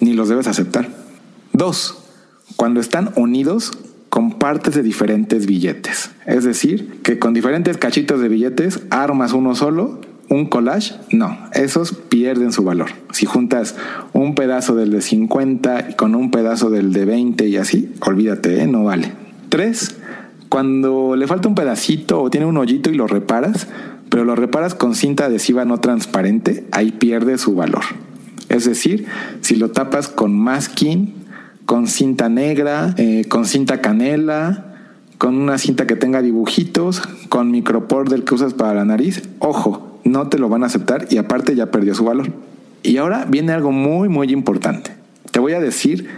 Ni 0.01 0.13
los 0.13 0.29
debes 0.29 0.47
aceptar. 0.47 0.89
Dos, 1.53 1.99
cuando 2.57 2.81
están 2.81 3.11
unidos 3.17 3.73
con 4.09 4.33
partes 4.33 4.75
de 4.75 4.83
diferentes 4.83 5.47
billetes. 5.47 6.11
Es 6.27 6.45
decir, 6.45 7.01
que 7.03 7.19
con 7.19 7.35
diferentes 7.35 7.77
cachitos 7.77 8.21
de 8.21 8.29
billetes 8.29 8.81
armas 8.91 9.33
uno 9.33 9.55
solo 9.55 10.01
un 10.31 10.47
collage, 10.47 10.95
no, 11.11 11.37
esos 11.53 11.93
pierden 11.93 12.53
su 12.53 12.63
valor. 12.63 12.91
Si 13.13 13.27
juntas 13.27 13.75
un 14.13 14.37
pedazo 14.37 14.77
del 14.77 14.93
de 14.93 15.03
50 15.03 15.97
con 15.97 16.15
un 16.15 16.31
pedazo 16.31 16.71
del 16.71 16.93
de 16.93 17.05
20 17.05 17.49
y 17.49 17.57
así, 17.57 17.93
olvídate, 18.01 18.63
¿eh? 18.63 18.67
no 18.69 18.85
vale. 18.85 19.13
Tres, 19.49 19.97
cuando 20.49 21.17
le 21.17 21.27
falta 21.27 21.49
un 21.49 21.57
pedacito 21.57 22.23
o 22.23 22.31
tiene 22.31 22.47
un 22.47 22.57
hoyito 22.57 22.91
y 22.91 22.95
lo 22.95 23.09
reparas, 23.09 23.67
pero 24.09 24.25
lo 24.25 24.37
reparas 24.37 24.77
con 24.77 24.95
cinta 24.95 25.27
adhesiva 25.27 25.65
no 25.65 25.79
transparente, 25.79 26.65
ahí 26.71 26.93
pierde 26.93 27.37
su 27.37 27.57
valor. 27.57 27.83
Es 28.49 28.65
decir, 28.65 29.07
si 29.41 29.57
lo 29.57 29.73
tapas 29.73 30.07
con 30.07 30.33
masking, 30.33 31.13
con 31.67 31.89
cinta 31.89 32.29
negra, 32.29 32.95
eh, 32.99 33.25
con 33.29 33.47
cinta 33.47 33.81
canela, 33.81 34.77
con 35.19 35.37
una 35.37 35.59
cinta 35.59 35.89
que 35.89 35.97
tenga 35.97 36.23
dibujitos, 36.23 37.03
con 37.29 37.51
micropor 37.51 38.09
del 38.09 38.25
que 38.25 38.35
usas 38.35 38.55
para 38.55 38.75
la 38.75 38.85
nariz, 38.85 39.23
ojo, 39.41 39.90
no 40.05 40.29
te 40.29 40.39
lo 40.39 40.49
van 40.49 40.63
a 40.63 40.67
aceptar 40.67 41.07
y 41.11 41.19
aparte 41.19 41.55
ya 41.55 41.71
perdió 41.71 41.95
su 41.95 42.05
valor. 42.05 42.33
Y 42.83 42.97
ahora 42.97 43.27
viene 43.29 43.53
algo 43.53 43.73
muy, 43.73 44.09
muy 44.09 44.33
importante. 44.33 44.93
Te 45.31 45.39
voy 45.39 45.53
a 45.53 45.61
decir 45.61 46.09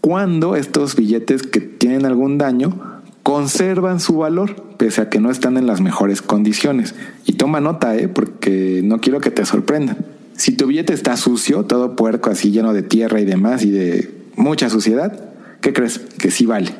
cuándo 0.00 0.56
estos 0.56 0.96
billetes 0.96 1.42
que 1.42 1.60
tienen 1.60 2.06
algún 2.06 2.38
daño 2.38 2.98
conservan 3.22 4.00
su 4.00 4.16
valor, 4.16 4.56
pese 4.78 5.02
a 5.02 5.10
que 5.10 5.20
no 5.20 5.30
están 5.30 5.56
en 5.58 5.66
las 5.66 5.80
mejores 5.80 6.22
condiciones. 6.22 6.94
Y 7.26 7.34
toma 7.34 7.60
nota, 7.60 7.94
¿eh? 7.96 8.08
porque 8.08 8.80
no 8.82 9.00
quiero 9.00 9.20
que 9.20 9.30
te 9.30 9.44
sorprendan. 9.44 9.98
Si 10.34 10.52
tu 10.52 10.66
billete 10.66 10.94
está 10.94 11.16
sucio, 11.16 11.64
todo 11.64 11.94
puerco, 11.94 12.30
así 12.30 12.50
lleno 12.50 12.72
de 12.72 12.82
tierra 12.82 13.20
y 13.20 13.24
demás 13.24 13.64
y 13.64 13.70
de 13.70 14.10
mucha 14.36 14.70
suciedad, 14.70 15.20
¿qué 15.60 15.72
crees? 15.72 15.98
Que 15.98 16.30
sí 16.30 16.46
vale. 16.46 16.70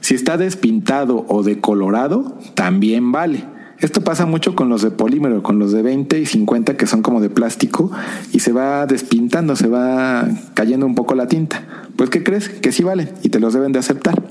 Si 0.00 0.14
está 0.14 0.36
despintado 0.36 1.26
o 1.28 1.42
decolorado, 1.42 2.38
también 2.54 3.12
vale. 3.12 3.44
Esto 3.80 4.02
pasa 4.02 4.26
mucho 4.26 4.54
con 4.54 4.68
los 4.68 4.82
de 4.82 4.90
polímero, 4.90 5.42
con 5.42 5.58
los 5.58 5.72
de 5.72 5.82
20 5.82 6.18
y 6.20 6.26
50 6.26 6.76
que 6.76 6.86
son 6.86 7.00
como 7.00 7.20
de 7.20 7.30
plástico 7.30 7.90
y 8.32 8.40
se 8.40 8.52
va 8.52 8.86
despintando, 8.86 9.56
se 9.56 9.68
va 9.68 10.28
cayendo 10.52 10.84
un 10.84 10.94
poco 10.94 11.14
la 11.14 11.28
tinta. 11.28 11.62
Pues 11.96 12.10
¿qué 12.10 12.22
crees? 12.22 12.50
Que 12.50 12.72
sí 12.72 12.82
vale 12.82 13.12
y 13.22 13.30
te 13.30 13.40
los 13.40 13.54
deben 13.54 13.72
de 13.72 13.78
aceptar. 13.78 14.22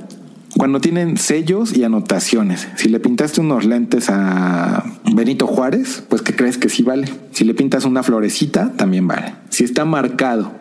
Cuando 0.56 0.80
tienen 0.82 1.18
sellos 1.18 1.76
y 1.76 1.84
anotaciones, 1.84 2.68
si 2.76 2.90
le 2.90 3.00
pintaste 3.00 3.42
unos 3.42 3.66
lentes 3.66 4.10
a 4.10 4.84
Benito 5.14 5.48
Juárez, 5.48 6.04
pues 6.08 6.22
¿qué 6.22 6.36
crees 6.36 6.58
que 6.58 6.70
sí 6.70 6.84
vale? 6.84 7.08
Si 7.32 7.44
le 7.44 7.54
pintas 7.54 7.86
una 7.86 8.04
florecita, 8.04 8.74
también 8.74 9.08
vale. 9.08 9.34
Si 9.50 9.64
está 9.64 9.86
marcado 9.86 10.52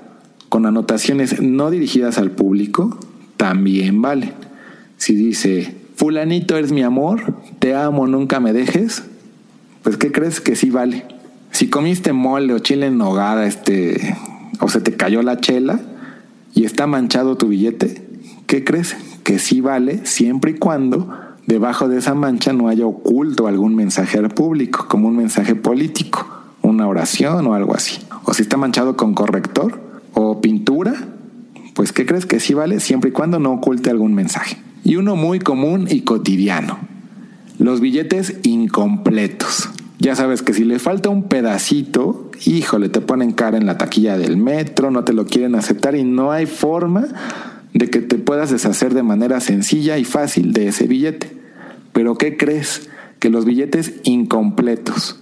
con 0.49 0.67
anotaciones 0.67 1.43
no 1.43 1.71
dirigidas 1.71 2.17
al 2.19 2.31
público, 2.31 2.99
también 3.37 4.01
vale. 4.01 4.33
Si 4.97 5.15
dice 5.15 5.75
fulanito 5.99 6.57
eres 6.57 6.71
mi 6.71 6.85
amor, 6.85 7.35
te 7.59 7.75
amo, 7.75 8.07
nunca 8.07 8.39
me 8.39 8.53
dejes, 8.53 9.03
pues 9.83 9.97
¿qué 9.97 10.13
crees 10.13 10.41
que 10.41 10.55
sí 10.55 10.71
vale? 10.71 11.05
Si 11.51 11.69
comiste 11.69 12.13
mole 12.13 12.55
o 12.55 12.61
chile 12.61 12.87
en 12.87 12.99
nogada, 12.99 13.49
este, 13.49 14.17
o 14.61 14.69
se 14.69 14.81
te 14.81 14.95
cayó 14.95 15.23
la 15.23 15.41
chela 15.41 15.81
y 16.55 16.65
está 16.65 16.87
manchado 16.87 17.37
tu 17.37 17.49
billete, 17.49 18.07
¿qué 18.47 18.63
crees? 18.63 18.97
Que 19.25 19.41
sí 19.41 19.61
vale 19.61 20.07
siempre 20.07 20.53
y 20.53 20.55
cuando 20.55 21.13
debajo 21.49 21.89
de 21.89 21.99
esa 21.99 22.15
mancha 22.15 22.53
no 22.53 22.69
haya 22.69 22.87
oculto 22.87 23.49
algún 23.49 23.75
mensaje 23.75 24.19
al 24.19 24.29
público, 24.29 24.87
como 24.87 25.09
un 25.09 25.17
mensaje 25.17 25.57
político, 25.57 26.29
una 26.63 26.87
oración 26.87 27.45
o 27.49 27.55
algo 27.55 27.75
así. 27.75 27.99
O 28.23 28.35
si 28.35 28.43
está 28.43 28.57
manchado 28.57 28.97
con 28.97 29.15
corrector 29.15 29.81
o 30.15 30.41
pintura, 30.41 30.95
pues 31.75 31.93
¿qué 31.93 32.07
crees 32.07 32.25
que 32.25 32.39
sí 32.39 32.55
vale 32.55 32.79
siempre 32.79 33.11
y 33.11 33.13
cuando 33.13 33.41
no 33.41 33.51
oculte 33.51 33.91
algún 33.91 34.15
mensaje? 34.15 34.68
Y 34.85 34.97
uno 34.97 35.17
muy 35.17 35.39
común 35.39 35.87
y 35.91 36.03
cotidiano. 36.03 36.79
Los 37.59 37.81
billetes 37.81 38.39
incompletos. 38.43 39.69
Ya 39.99 40.15
sabes 40.15 40.43
que 40.43 40.55
si 40.55 40.65
le 40.65 40.79
falta 40.79 41.09
un 41.09 41.25
pedacito, 41.25 42.31
híjole, 42.47 42.89
te 42.89 43.01
ponen 43.01 43.33
cara 43.33 43.59
en 43.59 43.67
la 43.67 43.79
taquilla 43.79 44.17
del 44.17 44.37
metro, 44.37 44.91
no 44.91 45.03
te 45.03 45.13
lo 45.13 45.27
quieren 45.27 45.57
aceptar 45.57 45.97
y 45.97 46.05
no 46.05 46.31
hay 46.31 46.47
forma 46.47 47.09
de 47.75 47.91
que 47.91 48.01
te 48.01 48.17
puedas 48.17 48.51
deshacer 48.51 48.95
de 48.95 49.03
manera 49.03 49.41
sencilla 49.41 49.99
y 49.99 50.05
fácil 50.05 50.53
de 50.53 50.69
ese 50.69 50.87
billete. 50.87 51.37
Pero 51.93 52.17
¿qué 52.17 52.37
crees? 52.37 52.89
Que 53.19 53.29
los 53.29 53.45
billetes 53.45 53.95
incompletos, 54.05 55.19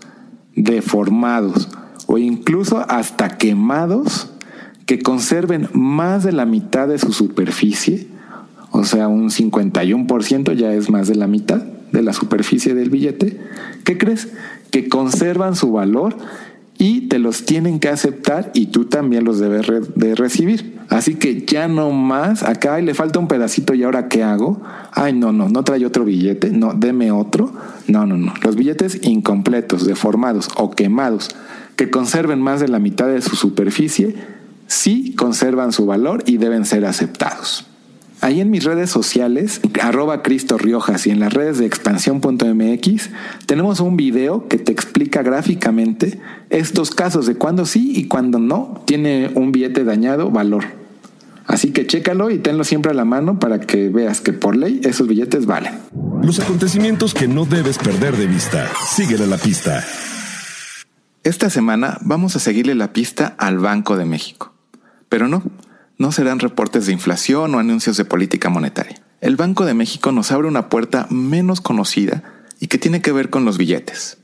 deformados 0.54 1.68
o 2.06 2.18
incluso 2.18 2.84
hasta 2.88 3.38
quemados, 3.38 4.30
que 4.84 5.00
conserven 5.00 5.68
más 5.72 6.22
de 6.22 6.32
la 6.32 6.46
mitad 6.46 6.86
de 6.86 6.98
su 6.98 7.12
superficie, 7.12 8.06
o 8.76 8.84
sea, 8.84 9.08
un 9.08 9.30
51% 9.30 10.52
ya 10.54 10.72
es 10.74 10.90
más 10.90 11.08
de 11.08 11.14
la 11.14 11.26
mitad 11.26 11.62
de 11.92 12.02
la 12.02 12.12
superficie 12.12 12.74
del 12.74 12.90
billete, 12.90 13.40
¿qué 13.84 13.96
crees? 13.96 14.28
Que 14.70 14.88
conservan 14.88 15.56
su 15.56 15.72
valor 15.72 16.16
y 16.78 17.08
te 17.08 17.18
los 17.18 17.46
tienen 17.46 17.80
que 17.80 17.88
aceptar 17.88 18.50
y 18.54 18.66
tú 18.66 18.84
también 18.84 19.24
los 19.24 19.38
debes 19.38 19.66
de 19.94 20.14
recibir. 20.14 20.78
Así 20.90 21.14
que 21.14 21.46
ya 21.46 21.68
no 21.68 21.90
más, 21.90 22.42
acá 22.42 22.78
le 22.80 22.92
falta 22.92 23.18
un 23.18 23.28
pedacito 23.28 23.72
y 23.72 23.82
ahora 23.82 24.08
qué 24.08 24.22
hago? 24.22 24.60
Ay, 24.92 25.14
no, 25.14 25.32
no, 25.32 25.48
no 25.48 25.64
trae 25.64 25.86
otro 25.86 26.04
billete, 26.04 26.50
no, 26.50 26.74
deme 26.74 27.10
otro. 27.12 27.50
No, 27.88 28.04
no, 28.04 28.18
no. 28.18 28.34
Los 28.42 28.56
billetes 28.56 29.00
incompletos, 29.02 29.86
deformados 29.86 30.48
o 30.56 30.70
quemados 30.70 31.30
que 31.76 31.90
conserven 31.90 32.40
más 32.40 32.60
de 32.60 32.68
la 32.68 32.78
mitad 32.78 33.06
de 33.06 33.22
su 33.22 33.36
superficie, 33.36 34.14
sí 34.66 35.14
conservan 35.14 35.72
su 35.72 35.86
valor 35.86 36.24
y 36.26 36.36
deben 36.36 36.66
ser 36.66 36.84
aceptados. 36.84 37.66
Ahí 38.20 38.40
en 38.40 38.50
mis 38.50 38.64
redes 38.64 38.90
sociales, 38.90 39.60
arroba 39.82 40.22
Cristo 40.22 40.56
Riojas 40.56 41.06
y 41.06 41.10
en 41.10 41.20
las 41.20 41.32
redes 41.32 41.58
de 41.58 41.66
expansión.mx, 41.66 43.10
tenemos 43.44 43.80
un 43.80 43.96
video 43.96 44.48
que 44.48 44.58
te 44.58 44.72
explica 44.72 45.22
gráficamente 45.22 46.18
estos 46.50 46.90
casos 46.90 47.26
de 47.26 47.34
cuando 47.34 47.66
sí 47.66 47.92
y 47.94 48.08
cuando 48.08 48.38
no 48.38 48.82
tiene 48.86 49.30
un 49.34 49.52
billete 49.52 49.84
dañado 49.84 50.30
valor. 50.30 50.64
Así 51.46 51.70
que 51.70 51.86
chécalo 51.86 52.30
y 52.30 52.38
tenlo 52.38 52.64
siempre 52.64 52.90
a 52.90 52.94
la 52.94 53.04
mano 53.04 53.38
para 53.38 53.60
que 53.60 53.88
veas 53.88 54.20
que 54.20 54.32
por 54.32 54.56
ley 54.56 54.80
esos 54.82 55.06
billetes 55.06 55.46
valen. 55.46 55.74
Los 56.22 56.40
acontecimientos 56.40 57.14
que 57.14 57.28
no 57.28 57.44
debes 57.44 57.78
perder 57.78 58.16
de 58.16 58.26
vista. 58.26 58.68
Síguele 58.88 59.26
la 59.26 59.38
pista. 59.38 59.84
Esta 61.22 61.50
semana 61.50 61.98
vamos 62.00 62.34
a 62.34 62.40
seguirle 62.40 62.74
la 62.74 62.92
pista 62.92 63.34
al 63.38 63.58
Banco 63.58 63.96
de 63.96 64.06
México. 64.06 64.52
Pero 65.08 65.28
no, 65.28 65.42
no 65.98 66.12
serán 66.12 66.38
reportes 66.38 66.86
de 66.86 66.92
inflación 66.92 67.54
o 67.54 67.58
anuncios 67.58 67.96
de 67.96 68.04
política 68.04 68.48
monetaria. 68.48 69.00
El 69.20 69.36
Banco 69.36 69.64
de 69.64 69.74
México 69.74 70.12
nos 70.12 70.30
abre 70.30 70.48
una 70.48 70.68
puerta 70.68 71.06
menos 71.10 71.60
conocida 71.60 72.22
y 72.60 72.66
que 72.66 72.78
tiene 72.78 73.00
que 73.00 73.12
ver 73.12 73.30
con 73.30 73.44
los 73.44 73.58
billetes, 73.58 74.18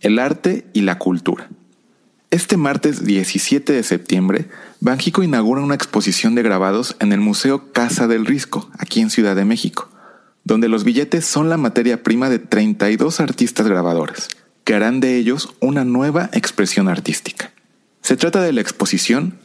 el 0.00 0.18
arte 0.18 0.66
y 0.72 0.82
la 0.82 0.98
cultura. 0.98 1.48
Este 2.30 2.56
martes 2.56 3.04
17 3.04 3.72
de 3.72 3.82
septiembre, 3.82 4.48
Banjico 4.80 5.22
inaugura 5.22 5.62
una 5.62 5.74
exposición 5.74 6.34
de 6.34 6.42
grabados 6.42 6.94
en 7.00 7.12
el 7.12 7.20
Museo 7.20 7.72
Casa 7.72 8.06
del 8.06 8.26
Risco, 8.26 8.70
aquí 8.78 9.00
en 9.00 9.10
Ciudad 9.10 9.34
de 9.34 9.46
México, 9.46 9.88
donde 10.44 10.68
los 10.68 10.84
billetes 10.84 11.24
son 11.24 11.48
la 11.48 11.56
materia 11.56 12.02
prima 12.02 12.28
de 12.28 12.38
32 12.38 13.20
artistas 13.20 13.66
grabadores, 13.66 14.28
que 14.64 14.74
harán 14.74 15.00
de 15.00 15.16
ellos 15.16 15.54
una 15.60 15.84
nueva 15.84 16.28
expresión 16.32 16.88
artística. 16.88 17.50
Se 18.02 18.16
trata 18.16 18.42
de 18.42 18.52
la 18.52 18.60
exposición 18.60 19.38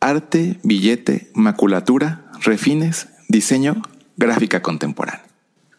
arte, 0.00 0.58
billete, 0.62 1.30
maculatura, 1.34 2.30
refines, 2.42 3.08
diseño, 3.28 3.82
gráfica 4.16 4.62
contemporánea. 4.62 5.24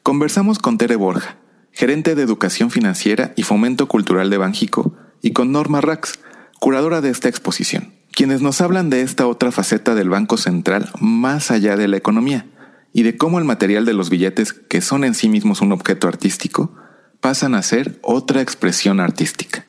Conversamos 0.03 0.59
con 0.59 0.77
Tere 0.77 0.95
Borja, 0.95 1.38
gerente 1.71 2.15
de 2.15 2.24
Educación 2.24 2.71
Financiera 2.71 3.33
y 3.36 3.43
Fomento 3.43 3.88
Cultural 3.88 4.29
de 4.29 4.38
Banjico, 4.38 4.95
y 5.21 5.31
con 5.31 5.51
Norma 5.51 5.81
Rax, 5.81 6.19
curadora 6.59 7.01
de 7.01 7.09
esta 7.09 7.29
exposición, 7.29 7.93
quienes 8.12 8.41
nos 8.41 8.62
hablan 8.62 8.89
de 8.89 9.01
esta 9.01 9.27
otra 9.27 9.51
faceta 9.51 9.93
del 9.93 10.09
Banco 10.09 10.38
Central 10.38 10.89
más 11.00 11.51
allá 11.51 11.75
de 11.75 11.88
la 11.88 11.97
economía 11.97 12.47
y 12.93 13.03
de 13.03 13.15
cómo 13.15 13.38
el 13.38 13.45
material 13.45 13.86
de 13.86 13.93
los 13.93 14.09
billetes, 14.09 14.53
que 14.53 14.81
son 14.81 15.03
en 15.03 15.13
sí 15.13 15.29
mismos 15.29 15.62
un 15.62 15.71
objeto 15.71 16.07
artístico, 16.07 16.74
pasan 17.21 17.53
a 17.53 17.62
ser 17.62 18.00
otra 18.01 18.41
expresión 18.41 19.00
artística. 19.00 19.66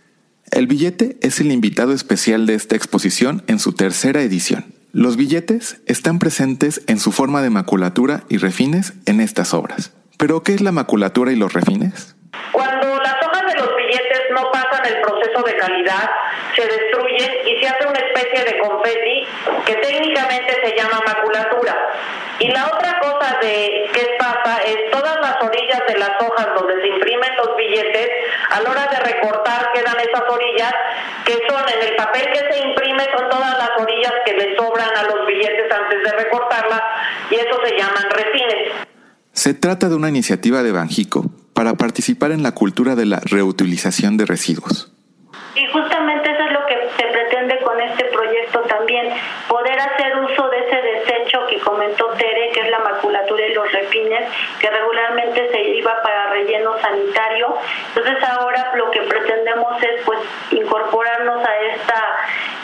El 0.50 0.67
billete 0.67 1.17
es 1.21 1.40
el 1.40 1.52
invitado 1.52 1.93
especial 1.93 2.47
de 2.47 2.55
esta 2.55 2.75
exposición 2.75 3.43
en 3.47 3.59
su 3.59 3.75
tercera 3.75 4.23
edición. 4.23 4.73
Los 4.93 5.17
billetes 5.17 5.81
están 5.87 6.19
presentes 6.19 6.83
en 6.87 6.99
su 6.99 7.12
forma 7.12 7.43
de 7.43 7.50
maculatura 7.50 8.25
y 8.28 8.38
refines 8.38 8.95
en 9.07 9.21
estas 9.21 9.52
obras. 9.52 9.93
¿Pero 10.17 10.43
qué 10.43 10.55
es 10.55 10.61
la 10.61 10.73
maculatura 10.73 11.33
y 11.33 11.37
los 11.37 11.52
refines? 11.52 12.17
Cuando 12.52 12.88
las 12.99 13.14
hojas 13.23 13.43
de 13.52 13.59
los 13.61 13.69
billetes 13.76 14.21
no 14.35 14.50
pasan 14.50 14.87
el 14.87 15.00
proceso 15.02 15.43
de 15.47 15.57
calidad, 15.57 16.11
se 16.57 16.62
y 17.23 17.63
se 17.63 17.69
hace 17.69 17.87
una 17.87 17.99
especie 17.99 18.45
de 18.45 18.59
confeti 18.59 19.27
que 19.67 19.75
técnicamente 19.77 20.57
se 20.65 20.77
llama 20.77 21.03
maculatura. 21.07 21.77
Y 22.41 22.49
la 22.49 22.67
otra 22.67 23.01
cosa 23.01 23.39
de 23.41 23.91
qué 23.93 24.17
pasa 24.19 24.59
es 24.65 24.91
todas 24.91 25.17
las 25.21 25.43
orillas 25.43 25.83
de 25.89 25.99
las 25.99 26.11
hojas 26.21 26.49
donde 26.57 26.81
se 26.81 26.89
imprimen 26.89 27.31
los 27.37 27.57
billetes, 27.57 28.09
a 28.51 28.61
la 28.61 28.71
hora 28.71 28.87
de 28.87 28.99
recortar 29.01 29.73
quedan 29.73 29.97
esas 30.01 30.23
orillas 30.29 30.73
que 31.25 31.35
son 31.49 31.63
en 31.69 31.89
el 31.89 31.97
papel 31.97 32.23
que 32.33 32.39
se 32.39 32.69
imprime, 32.69 33.05
son 33.17 33.29
todas 33.29 33.59
las 33.59 33.71
orillas 33.79 34.13
que 34.25 34.35
le 34.35 34.57
sobran 34.57 34.97
a 34.97 35.03
los 35.05 35.27
billetes 35.27 35.71
antes 35.71 36.03
de 36.05 36.13
recortarlas 36.13 36.83
y 37.31 37.35
eso 37.35 37.61
se 37.65 37.77
llaman 37.77 38.05
resines. 38.11 38.73
Se 39.33 39.55
trata 39.55 39.89
de 39.89 39.95
una 39.95 40.09
iniciativa 40.09 40.63
de 40.63 40.73
Banjico 40.73 41.25
para 41.55 41.75
participar 41.75 42.31
en 42.33 42.43
la 42.43 42.53
cultura 42.53 42.95
de 42.95 43.07
la 43.07 43.21
reutilización 43.25 44.17
de 44.17 44.27
residuos. 44.27 44.93
Y 45.59 45.67
justamente 45.67 46.31
eso 46.31 46.43
es 46.45 46.53
lo 46.53 46.67
que 46.67 46.88
se 46.97 47.07
pretende 47.09 47.59
con 47.61 47.81
este 47.81 48.05
proyecto 48.05 48.61
también, 48.61 49.12
poder 49.49 49.77
hacer 49.81 50.17
uso 50.19 50.49
de 50.50 50.59
ese 50.61 50.77
desecho 50.77 51.47
que 51.49 51.59
comentó 51.59 52.07
Tere, 52.17 52.50
que 52.53 52.61
es 52.61 52.71
la 52.71 52.79
maculatura 52.79 53.45
y 53.45 53.55
los 53.55 53.73
refines, 53.73 54.31
que 54.61 54.71
regularmente 54.71 55.50
se 55.50 55.61
iba 55.61 56.00
para 56.00 56.31
relleno 56.31 56.79
sanitario. 56.81 57.57
Entonces 57.88 58.23
ahora 58.23 58.73
lo 58.77 58.88
que 58.93 59.00
pretendemos 59.03 59.83
es 59.83 60.00
pues 60.05 60.21
incorporarnos 60.53 61.45
a 61.45 61.57
esta, 61.57 62.17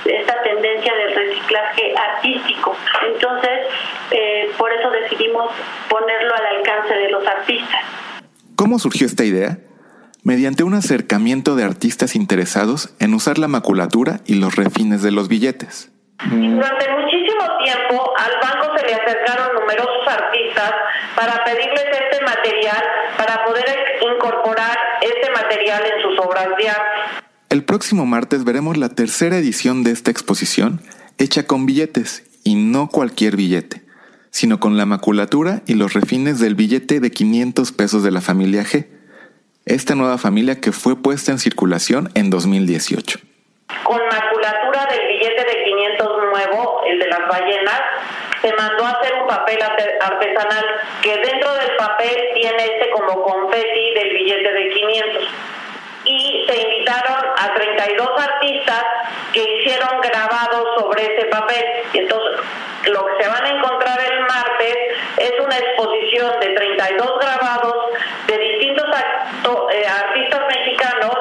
esta 0.04 0.42
tendencia 0.42 0.94
del 0.94 1.14
reciclaje 1.16 1.94
artístico. 1.96 2.76
Entonces, 3.06 3.66
eh, 4.12 4.52
por 4.56 4.72
eso 4.72 4.90
decidimos 4.90 5.52
ponerlo 5.88 6.32
al 6.32 6.46
alcance 6.58 6.94
de 6.94 7.08
los 7.08 7.26
artistas. 7.26 7.80
¿Cómo 8.54 8.78
surgió 8.78 9.06
esta 9.06 9.24
idea? 9.24 9.58
Mediante 10.24 10.64
un 10.64 10.74
acercamiento 10.74 11.54
de 11.54 11.64
artistas 11.64 12.16
interesados 12.16 12.90
en 12.98 13.14
usar 13.14 13.38
la 13.38 13.46
maculatura 13.46 14.20
y 14.26 14.34
los 14.34 14.56
refines 14.56 15.02
de 15.02 15.12
los 15.12 15.28
billetes. 15.28 15.90
Durante 16.18 16.90
muchísimo 16.92 17.44
tiempo 17.62 18.12
al 18.16 18.32
banco 18.42 18.76
se 18.76 18.86
le 18.86 18.94
acercaron 18.94 19.54
numerosos 19.60 20.08
artistas 20.08 20.72
para 21.14 21.44
pedirles 21.44 21.84
este 21.92 22.24
material, 22.24 22.82
para 23.18 23.44
poder 23.44 23.64
incorporar 24.14 24.78
este 25.02 25.30
material 25.30 25.82
en 25.84 26.02
sus 26.02 26.18
obras 26.24 26.48
de 26.58 26.70
arte. 26.70 27.24
El 27.50 27.64
próximo 27.64 28.06
martes 28.06 28.44
veremos 28.44 28.78
la 28.78 28.88
tercera 28.88 29.36
edición 29.36 29.84
de 29.84 29.90
esta 29.90 30.10
exposición 30.10 30.80
hecha 31.18 31.46
con 31.46 31.66
billetes 31.66 32.24
y 32.42 32.54
no 32.54 32.88
cualquier 32.88 33.36
billete, 33.36 33.82
sino 34.30 34.58
con 34.58 34.76
la 34.76 34.86
maculatura 34.86 35.62
y 35.66 35.74
los 35.74 35.92
refines 35.92 36.40
del 36.40 36.54
billete 36.54 37.00
de 37.00 37.10
500 37.10 37.72
pesos 37.72 38.02
de 38.02 38.10
la 38.10 38.20
familia 38.20 38.64
G, 38.64 38.86
esta 39.66 39.94
nueva 39.94 40.18
familia 40.18 40.60
que 40.60 40.72
fue 40.72 41.00
puesta 41.00 41.32
en 41.32 41.38
circulación 41.38 42.10
en 42.14 42.30
2018. 42.30 43.18
Con 43.82 44.00
maculatura 44.06 44.86
del 44.90 45.08
billete 45.08 45.44
de 45.44 45.64
500 45.64 46.08
nuevo, 46.32 46.82
el 46.86 46.98
de 46.98 47.06
las 47.08 47.28
ballenas, 47.28 47.80
se 48.42 48.52
mandó 48.54 48.84
a 48.84 48.90
hacer 48.90 49.14
un 49.14 49.26
papel 49.26 49.58
artesanal 49.62 50.64
que 51.02 51.16
dentro 51.16 51.54
del 51.54 51.76
papel 51.76 52.16
tiene 52.34 52.64
este 52.64 52.90
como 52.90 53.22
confeti 53.22 53.94
del 53.94 54.10
billete 54.12 54.52
de 54.52 54.68
500 54.70 55.28
y 56.04 56.44
se 56.46 56.60
invitaron 56.60 57.24
a 57.38 57.54
32 57.54 58.08
artistas 58.20 58.84
que 59.32 59.42
hicieron 59.42 60.00
grabados 60.02 60.68
sobre 60.78 61.02
ese 61.02 61.26
papel. 61.26 61.64
Y 61.94 61.98
entonces, 61.98 62.40
lo 62.86 63.06
que 63.06 63.22
se 63.22 63.28
van 63.28 63.44
a 63.44 63.48
encontrar 63.48 63.98
el 64.00 64.20
martes 64.20 64.76
es 65.16 65.32
una 65.40 65.58
exposición 65.58 66.40
de 66.40 66.48
32 66.48 66.54
grabados 66.54 66.64
de 66.64 66.64
distintos 66.64 66.73
eh, 69.70 69.86
artistas 69.86 70.42
mexicanos 70.48 71.16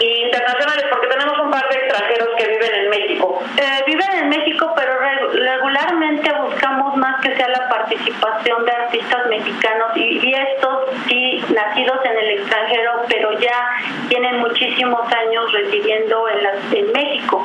e 0.00 0.26
internacionales, 0.26 0.86
porque 0.90 1.08
tenemos 1.08 1.38
un 1.40 1.50
par 1.50 1.68
de 1.68 1.76
extranjeros 1.76 2.28
que 2.36 2.48
viven 2.48 2.74
en 2.74 2.90
México. 2.90 3.42
Eh, 3.56 3.82
viven 3.86 4.10
en 4.14 4.28
México, 4.28 4.72
pero 4.76 4.92
regularmente 5.32 6.32
buscamos 6.40 6.96
más 6.96 7.20
que 7.20 7.34
sea 7.36 7.48
la 7.48 7.68
participación 7.68 8.64
de 8.64 8.72
artistas 8.72 9.26
mexicanos 9.28 9.96
y, 9.96 10.20
y 10.22 10.34
estos 10.34 10.88
sí 11.08 11.44
nacidos 11.54 11.98
en 12.04 12.18
el 12.18 12.38
extranjero, 12.38 13.02
pero 13.08 13.32
ya 13.40 13.70
tienen 14.08 14.38
muchísimos 14.38 15.00
años 15.12 15.52
residiendo 15.52 16.28
en, 16.28 16.76
en 16.76 16.92
México. 16.92 17.44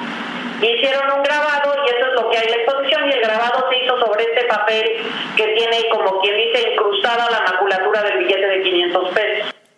Hicieron 0.61 1.11
un 1.17 1.23
grabado 1.23 1.75
y 1.85 1.89
eso 1.89 2.07
es 2.07 2.13
lo 2.13 2.29
que 2.29 2.37
hay 2.37 2.45
en 2.45 2.51
la 2.51 2.57
exposición 2.57 3.09
y 3.09 3.11
el 3.11 3.21
grabado 3.21 3.67
se 3.69 3.83
hizo 3.83 3.99
sobre 3.99 4.23
este 4.23 4.45
papel 4.45 4.83
que 5.35 5.47
tiene 5.47 5.89
como 5.89 6.21
quien 6.21 6.37
dice 6.37 6.71
incrustada 6.71 7.22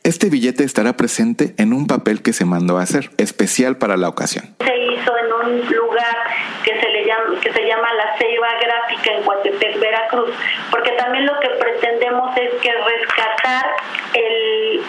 Este 0.05 0.29
billete 0.29 0.63
estará 0.63 0.95
presente 0.97 1.55
en 1.57 1.73
un 1.73 1.87
papel 1.87 2.21
que 2.21 2.31
se 2.31 2.45
mandó 2.45 2.77
a 2.77 2.83
hacer, 2.83 3.09
especial 3.17 3.79
para 3.79 3.97
la 3.97 4.07
ocasión. 4.07 4.55
Se 4.63 4.77
hizo 4.77 5.11
en 5.17 5.33
un 5.33 5.75
lugar 5.75 6.17
que 6.63 6.79
se 6.79 6.89
le 6.89 7.07
llama, 7.07 7.39
que 7.41 7.51
se 7.51 7.65
llama 7.65 7.87
la 7.91 8.15
Ceiba 8.19 8.49
Gráfica 8.61 9.17
en 9.17 9.23
Coatepec, 9.23 9.79
Veracruz, 9.79 10.29
porque 10.69 10.91
también 10.91 11.25
lo 11.25 11.39
que 11.39 11.49
pretendemos 11.59 12.37
es 12.37 12.53
que 12.61 12.71
rescatar 12.71 13.65
el, 14.13 14.83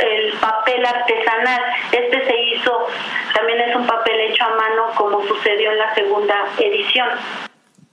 el 0.00 0.32
papel 0.40 0.84
artesanal. 0.84 1.62
Este 1.92 2.26
se 2.26 2.34
hizo, 2.50 2.88
también 3.36 3.60
es 3.60 3.76
un 3.76 3.86
papel 3.86 4.18
hecho 4.18 4.42
a 4.46 4.56
mano 4.56 4.86
como 4.96 5.24
sucedió 5.28 5.70
en 5.70 5.78
la 5.78 5.94
segunda 5.94 6.34
edición. 6.58 7.08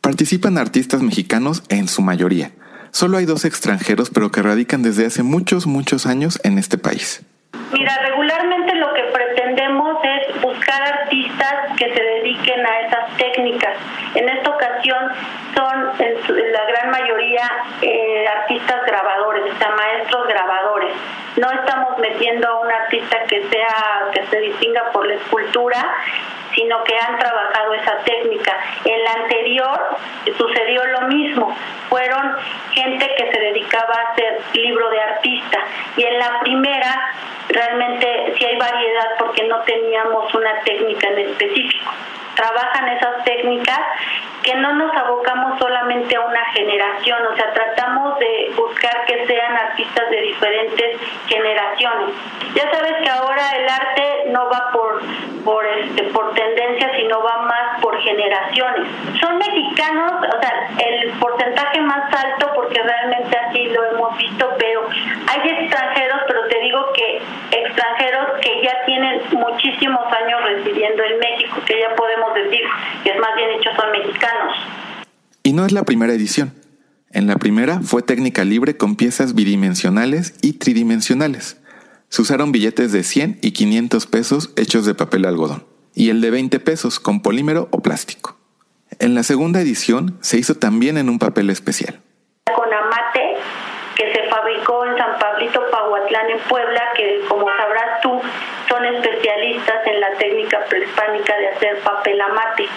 Participan 0.02 0.58
artistas 0.58 1.04
mexicanos 1.04 1.62
en 1.70 1.88
su 1.88 2.02
mayoría 2.02 2.52
Solo 2.94 3.18
hay 3.18 3.26
dos 3.26 3.44
extranjeros, 3.44 4.12
pero 4.12 4.32
que 4.32 4.44
radican 4.44 4.84
desde 4.84 5.08
hace 5.08 5.24
muchos, 5.24 5.66
muchos 5.66 6.06
años 6.06 6.40
en 6.44 6.60
este 6.60 6.78
país. 6.78 7.26
Mira, 7.72 7.98
regularmente 8.08 8.76
lo 8.76 8.94
que 8.94 9.02
pretendemos 9.12 9.98
es 10.04 10.42
buscar 10.44 10.80
artistas 11.02 11.76
que 11.76 11.92
se 11.92 12.04
dediquen 12.04 12.64
a 12.64 12.82
esas 12.82 13.18
técnicas. 13.18 13.78
En 14.14 14.30
esta 14.30 14.53
son 14.90 15.92
en 16.00 16.52
la 16.52 16.66
gran 16.66 16.92
mayoría 16.92 17.50
eh, 17.82 18.28
artistas 18.28 18.86
grabadores, 18.86 19.54
o 19.54 19.58
sea, 19.58 19.70
maestros 19.70 20.28
grabadores. 20.28 20.94
No 21.38 21.52
estamos 21.52 21.98
metiendo 22.00 22.48
a 22.48 22.60
un 22.62 22.72
artista 22.72 23.18
que 23.28 23.44
sea 23.50 24.10
que 24.14 24.26
se 24.28 24.40
distinga 24.40 24.92
por 24.92 25.08
la 25.08 25.16
escultura, 25.16 25.96
sino 26.54 26.84
que 26.84 26.96
han 26.96 27.18
trabajado 27.18 27.74
esa 27.74 27.98
técnica. 28.04 28.56
En 28.86 29.04
la 29.04 29.12
anterior 29.24 29.98
sucedió 30.38 30.86
lo 30.86 31.02
mismo, 31.08 31.56
fueron 31.90 32.36
gente 32.72 33.16
que 33.18 33.32
se 33.32 33.40
dedicaba 33.40 33.94
a 33.94 34.12
hacer 34.12 34.42
libro 34.54 34.90
de 34.90 35.02
artista 35.02 35.60
y 35.98 36.04
en 36.04 36.20
la 36.20 36.40
primera 36.42 37.12
realmente 37.50 38.36
sí 38.38 38.46
hay 38.46 38.58
variedad 38.58 39.10
porque 39.18 39.48
no 39.48 39.60
teníamos 39.62 40.34
una 40.34 40.60
técnica 40.62 41.08
en 41.10 41.20
específico 41.20 41.92
trabajan 42.36 42.88
esas 42.90 43.24
técnicas 43.24 43.80
que 44.44 44.56
no 44.56 44.74
nos 44.74 44.96
abocamos 44.96 45.58
solamente 45.58 46.16
a 46.16 46.22
una 46.22 46.46
generación, 46.52 47.20
o 47.32 47.36
sea, 47.36 47.54
tratamos 47.54 48.20
de 48.20 48.52
buscar 48.56 49.06
que 49.06 49.26
sean 49.26 49.56
artistas 49.56 50.10
de 50.10 50.22
diferentes 50.22 51.02
generaciones. 51.28 52.16
Ya 52.54 52.70
sabes 52.72 52.94
que 53.02 53.10
ahora 53.10 53.52
el 53.58 53.70
arte 53.70 54.24
no 54.28 54.50
va 54.50 54.70
por 54.72 55.02
por 55.44 55.66
este 55.66 56.04
por 56.06 56.34
tendencia, 56.34 56.92
sino 56.96 57.22
va 57.22 57.42
más 57.44 57.82
por 57.82 58.00
generaciones. 58.02 58.88
Son 59.20 59.38
mexicanos, 59.38 60.14
o 60.36 60.42
sea, 60.42 60.70
el 60.80 61.12
porcentaje 61.20 61.82
más 61.82 62.14
alto 62.14 62.52
porque 62.56 62.82
realmente 62.82 63.38
así 63.38 63.66
lo 63.66 63.84
hemos 63.86 64.18
visto, 64.18 64.50
pero 64.58 64.88
hay 65.28 65.50
extranjeros, 65.50 66.22
te 66.50 66.60
digo 66.62 66.80
que 66.94 67.22
extranjeros 67.58 68.40
que 68.42 68.64
ya 68.64 68.86
tienen 68.86 69.22
muchísimos 69.32 70.02
años 70.12 70.42
residiendo 70.44 71.04
en 71.04 71.20
México, 71.20 71.56
que 71.66 71.80
ya 71.80 71.96
podemos 71.96 72.34
decir 72.34 72.62
que 73.04 73.10
es 73.10 73.20
más 73.20 73.36
bien 73.36 73.50
hecho 73.52 73.70
son 73.76 73.92
mexicanos. 73.92 74.58
Y 75.44 75.54
no 75.54 75.66
es 75.66 75.72
la 75.72 75.84
primera 75.84 76.14
edición. 76.14 76.54
En 77.12 77.28
la 77.28 77.36
primera 77.36 77.80
fue 77.82 78.02
técnica 78.02 78.44
libre 78.44 78.76
con 78.78 78.96
piezas 78.96 79.36
bidimensionales 79.36 80.36
y 80.42 80.54
tridimensionales. 80.54 81.62
Se 82.10 82.22
usaron 82.22 82.52
billetes 82.52 82.92
de 82.92 83.04
100 83.04 83.40
y 83.42 83.52
500 83.52 84.08
pesos 84.08 84.54
hechos 84.56 84.86
de 84.86 84.96
papel 84.96 85.26
algodón 85.26 85.66
y 85.96 86.10
el 86.10 86.22
de 86.22 86.32
20 86.32 86.60
pesos 86.60 87.00
con 87.00 87.22
polímero 87.22 87.68
o 87.72 87.82
plástico. 87.82 88.38
En 89.00 89.16
la 89.16 89.24
segunda 89.24 89.62
edición 89.62 90.18
se 90.22 90.38
hizo 90.38 90.56
también 90.56 90.98
en 90.98 91.10
un 91.10 91.20
papel 91.20 91.50
especial. 91.50 92.00
Con 92.56 92.72
amate 92.74 93.38
que 93.96 94.14
se 94.14 94.30
fabricó 94.30 94.86
Pablito 95.54 95.72
Pahuatlán 95.72 96.30
en 96.30 96.40
Puebla, 96.40 96.92
que 96.96 97.22
como 97.28 97.48
sabrás 97.48 98.02
tú 98.02 98.22
son 98.68 98.86
especialistas 98.86 99.86
en 99.88 100.00
la 100.00 100.12
técnica 100.18 100.60
prehispánica 100.70 101.38
de 101.38 101.48
hacer 101.50 101.80
papel 101.82 102.20
amate 102.22 102.68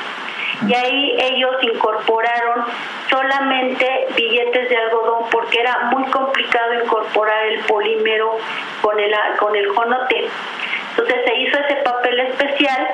y 0.66 0.74
ahí 0.74 1.16
ellos 1.20 1.56
incorporaron 1.62 2.64
solamente 3.10 4.06
billetes 4.16 4.68
de 4.68 4.76
algodón 4.76 5.28
porque 5.30 5.60
era 5.60 5.90
muy 5.90 6.04
complicado 6.10 6.74
incorporar 6.82 7.46
el 7.46 7.60
polímero 7.60 8.38
con 8.80 8.98
el, 8.98 9.12
con 9.38 9.54
el 9.54 9.68
jonote. 9.68 10.28
Entonces 10.90 11.24
se 11.26 11.34
hizo 11.36 11.58
ese 11.58 11.76
papel 11.82 12.18
especial, 12.20 12.88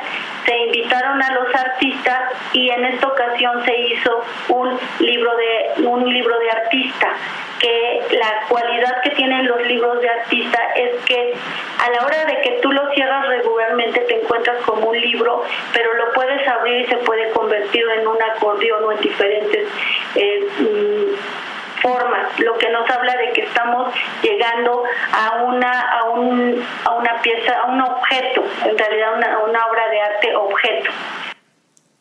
se 0.44 0.58
invitaron 0.58 1.22
a 1.22 1.32
los 1.34 1.54
artistas 1.54 2.32
y 2.52 2.70
en 2.70 2.84
esta 2.84 3.06
ocasión 3.06 3.64
se 3.64 3.78
hizo 3.78 4.24
un 4.48 4.78
libro 4.98 5.30
de 5.36 5.86
un 5.86 6.12
libro 6.12 6.36
de 6.40 6.50
artista 6.50 7.14
que 7.62 8.16
la 8.16 8.48
cualidad 8.48 9.00
que 9.02 9.10
tienen 9.10 9.46
los 9.46 9.62
libros 9.62 10.00
de 10.00 10.08
artista 10.08 10.58
es 10.74 11.00
que 11.04 11.32
a 11.78 11.90
la 11.90 12.04
hora 12.04 12.24
de 12.24 12.40
que 12.42 12.58
tú 12.60 12.72
lo 12.72 12.90
cierras 12.92 13.28
regularmente 13.28 14.00
te 14.00 14.20
encuentras 14.20 14.60
como 14.62 14.88
un 14.88 15.00
libro, 15.00 15.44
pero 15.72 15.94
lo 15.94 16.12
puedes 16.12 16.46
abrir 16.48 16.80
y 16.80 16.86
se 16.86 16.96
puede 16.96 17.30
convertir 17.30 17.84
en 17.98 18.06
un 18.08 18.20
acordeón 18.20 18.82
o 18.84 18.92
en 18.92 19.00
diferentes 19.00 19.68
eh, 20.16 20.48
mm, 20.58 21.80
formas, 21.80 22.38
lo 22.40 22.58
que 22.58 22.68
nos 22.70 22.88
habla 22.90 23.16
de 23.16 23.32
que 23.32 23.42
estamos 23.42 23.94
llegando 24.22 24.82
a 25.12 25.44
una 25.44 25.80
a, 25.80 26.10
un, 26.10 26.64
a 26.84 26.90
una 26.94 27.22
pieza, 27.22 27.60
a 27.60 27.70
un 27.70 27.80
objeto, 27.80 28.44
en 28.64 28.76
realidad 28.76 29.16
una, 29.16 29.38
una 29.38 29.66
obra 29.68 29.88
de 29.88 30.00
arte 30.00 30.34
objeto. 30.34 30.90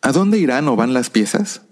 ¿A 0.01 0.11
dónde 0.11 0.39
irán 0.39 0.67
o 0.67 0.75
van 0.75 0.95
las 0.95 1.11
piezas? 1.11 1.67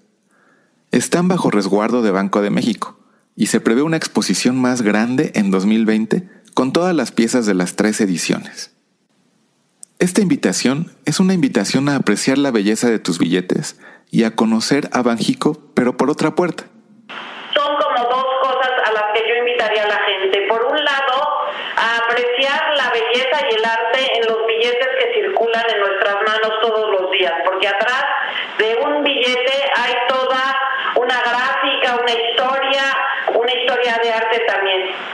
Están 0.91 1.27
bajo 1.27 1.49
resguardo 1.49 2.03
de 2.03 2.11
Banco 2.11 2.41
de 2.41 2.51
México 2.51 2.98
y 3.39 3.45
se 3.45 3.61
prevé 3.61 3.83
una 3.83 3.95
exposición 3.95 4.59
más 4.59 4.81
grande 4.81 5.31
en 5.33 5.49
2020 5.49 6.27
con 6.53 6.73
todas 6.73 6.93
las 6.93 7.13
piezas 7.13 7.45
de 7.45 7.53
las 7.53 7.77
tres 7.77 8.01
ediciones. 8.01 8.71
Esta 9.97 10.21
invitación 10.21 10.91
es 11.05 11.21
una 11.21 11.33
invitación 11.33 11.87
a 11.87 11.95
apreciar 11.95 12.37
la 12.37 12.51
belleza 12.51 12.89
de 12.89 12.99
tus 12.99 13.17
billetes 13.17 13.77
y 14.11 14.23
a 14.23 14.35
conocer 14.35 14.89
a 14.91 15.03
Banjico, 15.03 15.71
pero 15.73 15.95
por 15.95 16.09
otra 16.09 16.35
puerta. 16.35 16.65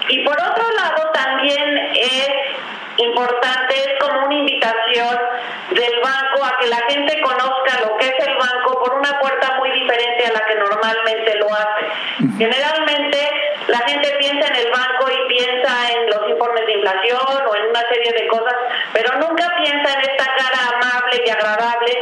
Y 0.09 0.23
por 0.23 0.35
otro 0.39 0.63
lado 0.71 1.11
también 1.13 1.77
es 1.93 2.29
importante, 2.97 3.75
es 3.75 3.99
como 3.99 4.25
una 4.25 4.35
invitación 4.35 5.19
del 5.71 5.99
banco 6.01 6.45
a 6.45 6.57
que 6.59 6.67
la 6.67 6.81
gente 6.87 7.21
conozca 7.21 7.81
lo 7.81 7.97
que 7.97 8.07
es 8.07 8.27
el 8.27 8.35
banco 8.35 8.83
por 8.83 8.93
una 8.95 9.19
puerta 9.19 9.55
muy 9.57 9.71
diferente 9.71 10.25
a 10.27 10.33
la 10.33 10.45
que 10.45 10.55
normalmente 10.55 11.37
lo 11.37 11.47
hace. 11.53 11.85
Generalmente 12.37 13.17
la 13.67 13.79
gente 13.79 14.15
piensa 14.19 14.47
en 14.47 14.55
el 14.55 14.71
banco 14.71 15.09
y 15.11 15.27
piensa 15.27 15.91
en 15.91 16.09
los 16.09 16.29
informes 16.29 16.65
de 16.65 16.73
inflación 16.73 17.47
o 17.47 17.55
en 17.55 17.69
una 17.69 17.81
serie 17.89 18.11
de 18.13 18.27
cosas, 18.27 18.55
pero 18.93 19.19
nunca 19.19 19.53
piensa 19.57 19.93
en 19.93 20.01
esta 20.01 20.25
cara 20.25 20.64
amable 21.15 21.23
y 21.25 21.29
agradable 21.29 21.93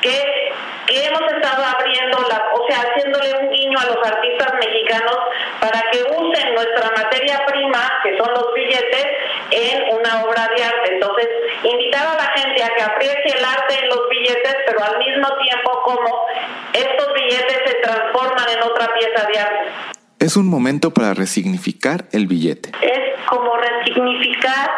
que, 0.00 0.52
que 0.86 1.06
hemos 1.06 1.22
estado 1.32 1.64
abriendo, 1.64 2.18
la, 2.28 2.50
o 2.54 2.66
sea, 2.68 2.80
haciéndole 2.80 3.34
un 3.40 3.50
guiño 3.50 3.78
a 3.78 3.86
los 3.86 4.06
artistas 4.06 4.54
mexicanos 4.54 5.18
para 5.60 5.90
que 5.90 6.02
usen 6.02 6.54
nuestra 6.54 6.90
materia 6.96 7.44
prima, 7.46 8.00
que 8.02 8.16
son 8.16 8.28
los 8.34 8.54
billetes, 8.54 9.06
en 9.50 9.94
una 9.94 10.24
obra 10.24 10.48
de 10.54 10.62
arte. 10.62 10.94
Entonces, 10.94 11.28
invitar 11.64 12.06
a 12.06 12.14
la 12.14 12.32
gente 12.36 12.62
a 12.62 12.74
que 12.74 12.82
aprecie 12.82 13.38
el 13.38 13.44
arte 13.44 13.78
en 13.82 13.88
los 13.88 14.08
billetes, 14.08 14.56
pero 14.66 14.84
al 14.84 14.98
mismo 14.98 15.28
tiempo 15.38 15.82
como 15.82 16.26
estos 16.72 17.14
billetes 17.14 17.58
se 17.66 17.74
transforman 17.82 18.48
en 18.48 18.62
otra 18.62 18.92
pieza 18.94 19.26
de 19.26 19.38
arte. 19.38 19.70
Es 20.18 20.36
un 20.36 20.48
momento 20.48 20.92
para 20.92 21.14
resignificar 21.14 22.06
el 22.12 22.26
billete. 22.26 22.72
Es 22.82 23.24
como 23.26 23.56
resignificar 23.56 24.70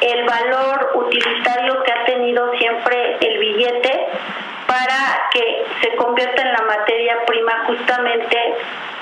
el 0.00 0.24
valor 0.24 0.90
utilitario 0.94 1.82
que 1.82 1.92
ha 1.92 2.04
tenido 2.04 2.52
siempre 2.58 3.16
el 3.20 3.38
billete 3.38 4.06
para 4.66 5.30
que 5.32 5.64
se 5.80 5.96
convierta 5.96 6.42
en 6.42 6.52
la 6.52 6.62
materia 6.62 7.16
prima 7.26 7.64
justamente 7.66 8.36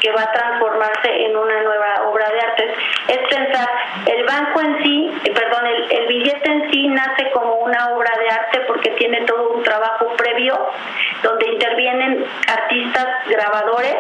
que 0.01 0.13
va 0.13 0.23
a 0.23 0.33
transformarse 0.33 1.27
en 1.27 1.37
una 1.37 1.61
nueva 1.63 2.03
obra 2.07 2.29
de 2.31 2.41
arte. 2.41 2.75
Es 3.09 3.19
pensar, 3.29 3.69
el 4.07 4.25
banco 4.25 4.61
en 4.61 4.83
sí, 4.83 5.11
eh, 5.25 5.33
perdón, 5.33 5.67
el, 5.67 5.91
el 5.91 6.07
billete 6.07 6.51
en 6.51 6.71
sí 6.71 6.87
nace 6.89 7.31
como 7.33 7.57
una 7.57 7.97
obra 7.97 8.13
de 8.17 8.26
porque 8.77 8.91
tiene 8.99 9.25
todo 9.25 9.55
un 9.57 9.63
trabajo 9.63 10.15
previo 10.17 10.55
donde 11.23 11.49
intervienen 11.49 12.25
artistas 12.47 13.07
grabadores 13.27 13.97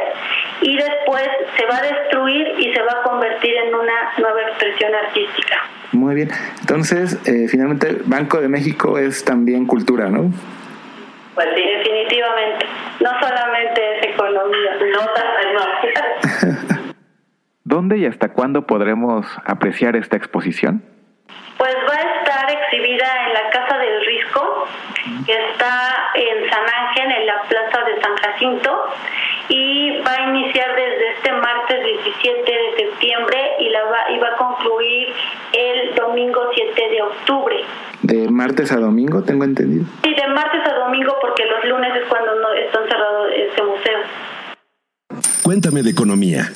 y 0.60 0.76
después 0.76 1.26
se 1.56 1.64
va 1.64 1.78
a 1.78 1.82
destruir 1.82 2.46
y 2.58 2.74
se 2.74 2.82
va 2.82 3.00
a 3.00 3.02
convertir 3.02 3.54
en 3.56 3.74
una 3.74 4.12
nueva 4.18 4.42
expresión 4.42 4.94
artística. 4.94 5.56
Muy 5.92 6.14
bien. 6.14 6.30
Entonces, 6.60 7.18
eh, 7.26 7.48
finalmente, 7.48 7.96
Banco 8.04 8.38
de 8.38 8.48
México 8.48 8.98
es 8.98 9.24
también 9.24 9.66
cultura, 9.66 10.10
¿no? 10.10 10.30
Pues 11.34 11.48
sí, 11.54 11.62
definitivamente. 11.62 12.66
No 13.00 13.10
solamente 13.18 13.98
es 13.98 14.14
economía, 14.14 14.76
no 14.92 15.00
no. 15.54 16.76
¿Dónde 17.64 17.98
y 17.98 18.06
hasta 18.06 18.32
cuándo 18.32 18.66
podremos 18.66 19.26
apreciar 19.44 19.96
esta 19.96 20.16
exposición? 20.16 20.82
Pues 21.58 21.74
va 21.88 21.94
a 21.94 22.18
estar 22.20 22.50
exhibida 22.50 23.06
en 23.26 23.32
la 23.32 23.50
Casa 23.50 23.78
del 23.78 24.04
Risco, 24.04 24.66
que 25.26 25.32
está 25.32 26.12
en 26.14 26.48
San 26.48 26.62
Ángel, 26.62 27.10
en 27.20 27.26
la 27.26 27.42
Plaza 27.42 27.84
de 27.84 28.00
San 28.00 28.16
Jacinto, 28.16 28.70
y 29.48 29.98
va 30.00 30.12
a 30.12 30.28
iniciar 30.28 30.74
desde 30.74 31.12
este 31.12 31.32
martes 31.32 31.84
17 31.84 32.52
de 32.52 32.76
septiembre 32.76 33.38
y, 33.60 33.68
la 33.70 33.84
va, 33.84 34.10
y 34.14 34.18
va 34.18 34.28
a 34.28 34.36
concluir 34.36 35.08
el 35.52 35.94
domingo 35.94 36.40
7 36.54 36.82
de 36.90 37.02
octubre. 37.02 37.56
¿De 38.02 38.28
martes 38.30 38.72
a 38.72 38.76
domingo, 38.76 39.22
tengo 39.24 39.44
entendido? 39.44 39.84
Sí, 40.02 40.14
de 40.14 40.28
martes 40.28 40.60
a 40.64 40.74
domingo, 40.74 41.16
porque 41.20 41.44
los 41.44 41.64
lunes 41.64 41.90
es 41.96 42.08
cuando 42.08 42.34
no 42.36 42.52
está 42.54 42.80
cerrado 42.88 43.28
este 43.28 43.62
museo. 43.62 43.98
Cuéntame 45.42 45.82
de 45.82 45.90
economía. 45.90 46.50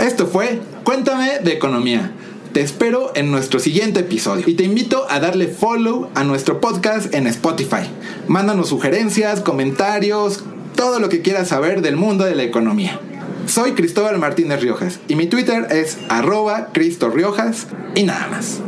Esto 0.00 0.26
fue 0.26 0.58
Cuéntame 0.84 1.38
de 1.40 1.52
Economía. 1.52 2.10
Te 2.54 2.60
espero 2.60 3.10
en 3.16 3.32
nuestro 3.32 3.58
siguiente 3.58 3.98
episodio 3.98 4.44
y 4.46 4.54
te 4.54 4.62
invito 4.62 5.06
a 5.10 5.18
darle 5.18 5.48
follow 5.48 6.08
a 6.14 6.22
nuestro 6.22 6.60
podcast 6.60 7.12
en 7.12 7.26
Spotify. 7.26 7.90
Mándanos 8.28 8.68
sugerencias, 8.68 9.40
comentarios, 9.40 10.44
todo 10.76 11.00
lo 11.00 11.08
que 11.08 11.20
quieras 11.20 11.48
saber 11.48 11.82
del 11.82 11.96
mundo 11.96 12.22
de 12.22 12.36
la 12.36 12.44
economía. 12.44 13.00
Soy 13.48 13.72
Cristóbal 13.72 14.20
Martínez 14.20 14.60
Riojas 14.60 15.00
y 15.08 15.16
mi 15.16 15.26
Twitter 15.26 15.66
es 15.72 15.98
arroba 16.08 16.68
Cristo 16.72 17.10
Riojas 17.10 17.66
y 17.96 18.04
nada 18.04 18.28
más. 18.28 18.60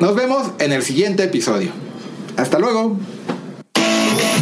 Nos 0.00 0.16
vemos 0.16 0.52
en 0.58 0.72
el 0.72 0.82
siguiente 0.82 1.24
episodio. 1.24 1.68
Hasta 2.38 2.58
luego. 2.58 2.96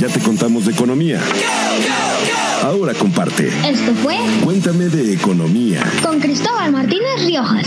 Ya 0.01 0.07
te 0.07 0.21
contamos 0.21 0.65
de 0.65 0.75
economía. 0.75 1.21
Ahora 2.63 2.95
comparte. 2.95 3.49
Esto 3.49 3.93
fue 4.01 4.17
Cuéntame 4.45 4.85
de 4.85 5.13
economía. 5.13 5.83
con 6.05 6.21
Cristóbal 6.21 6.71
Martínez 6.71 7.25
Riojas. 7.27 7.67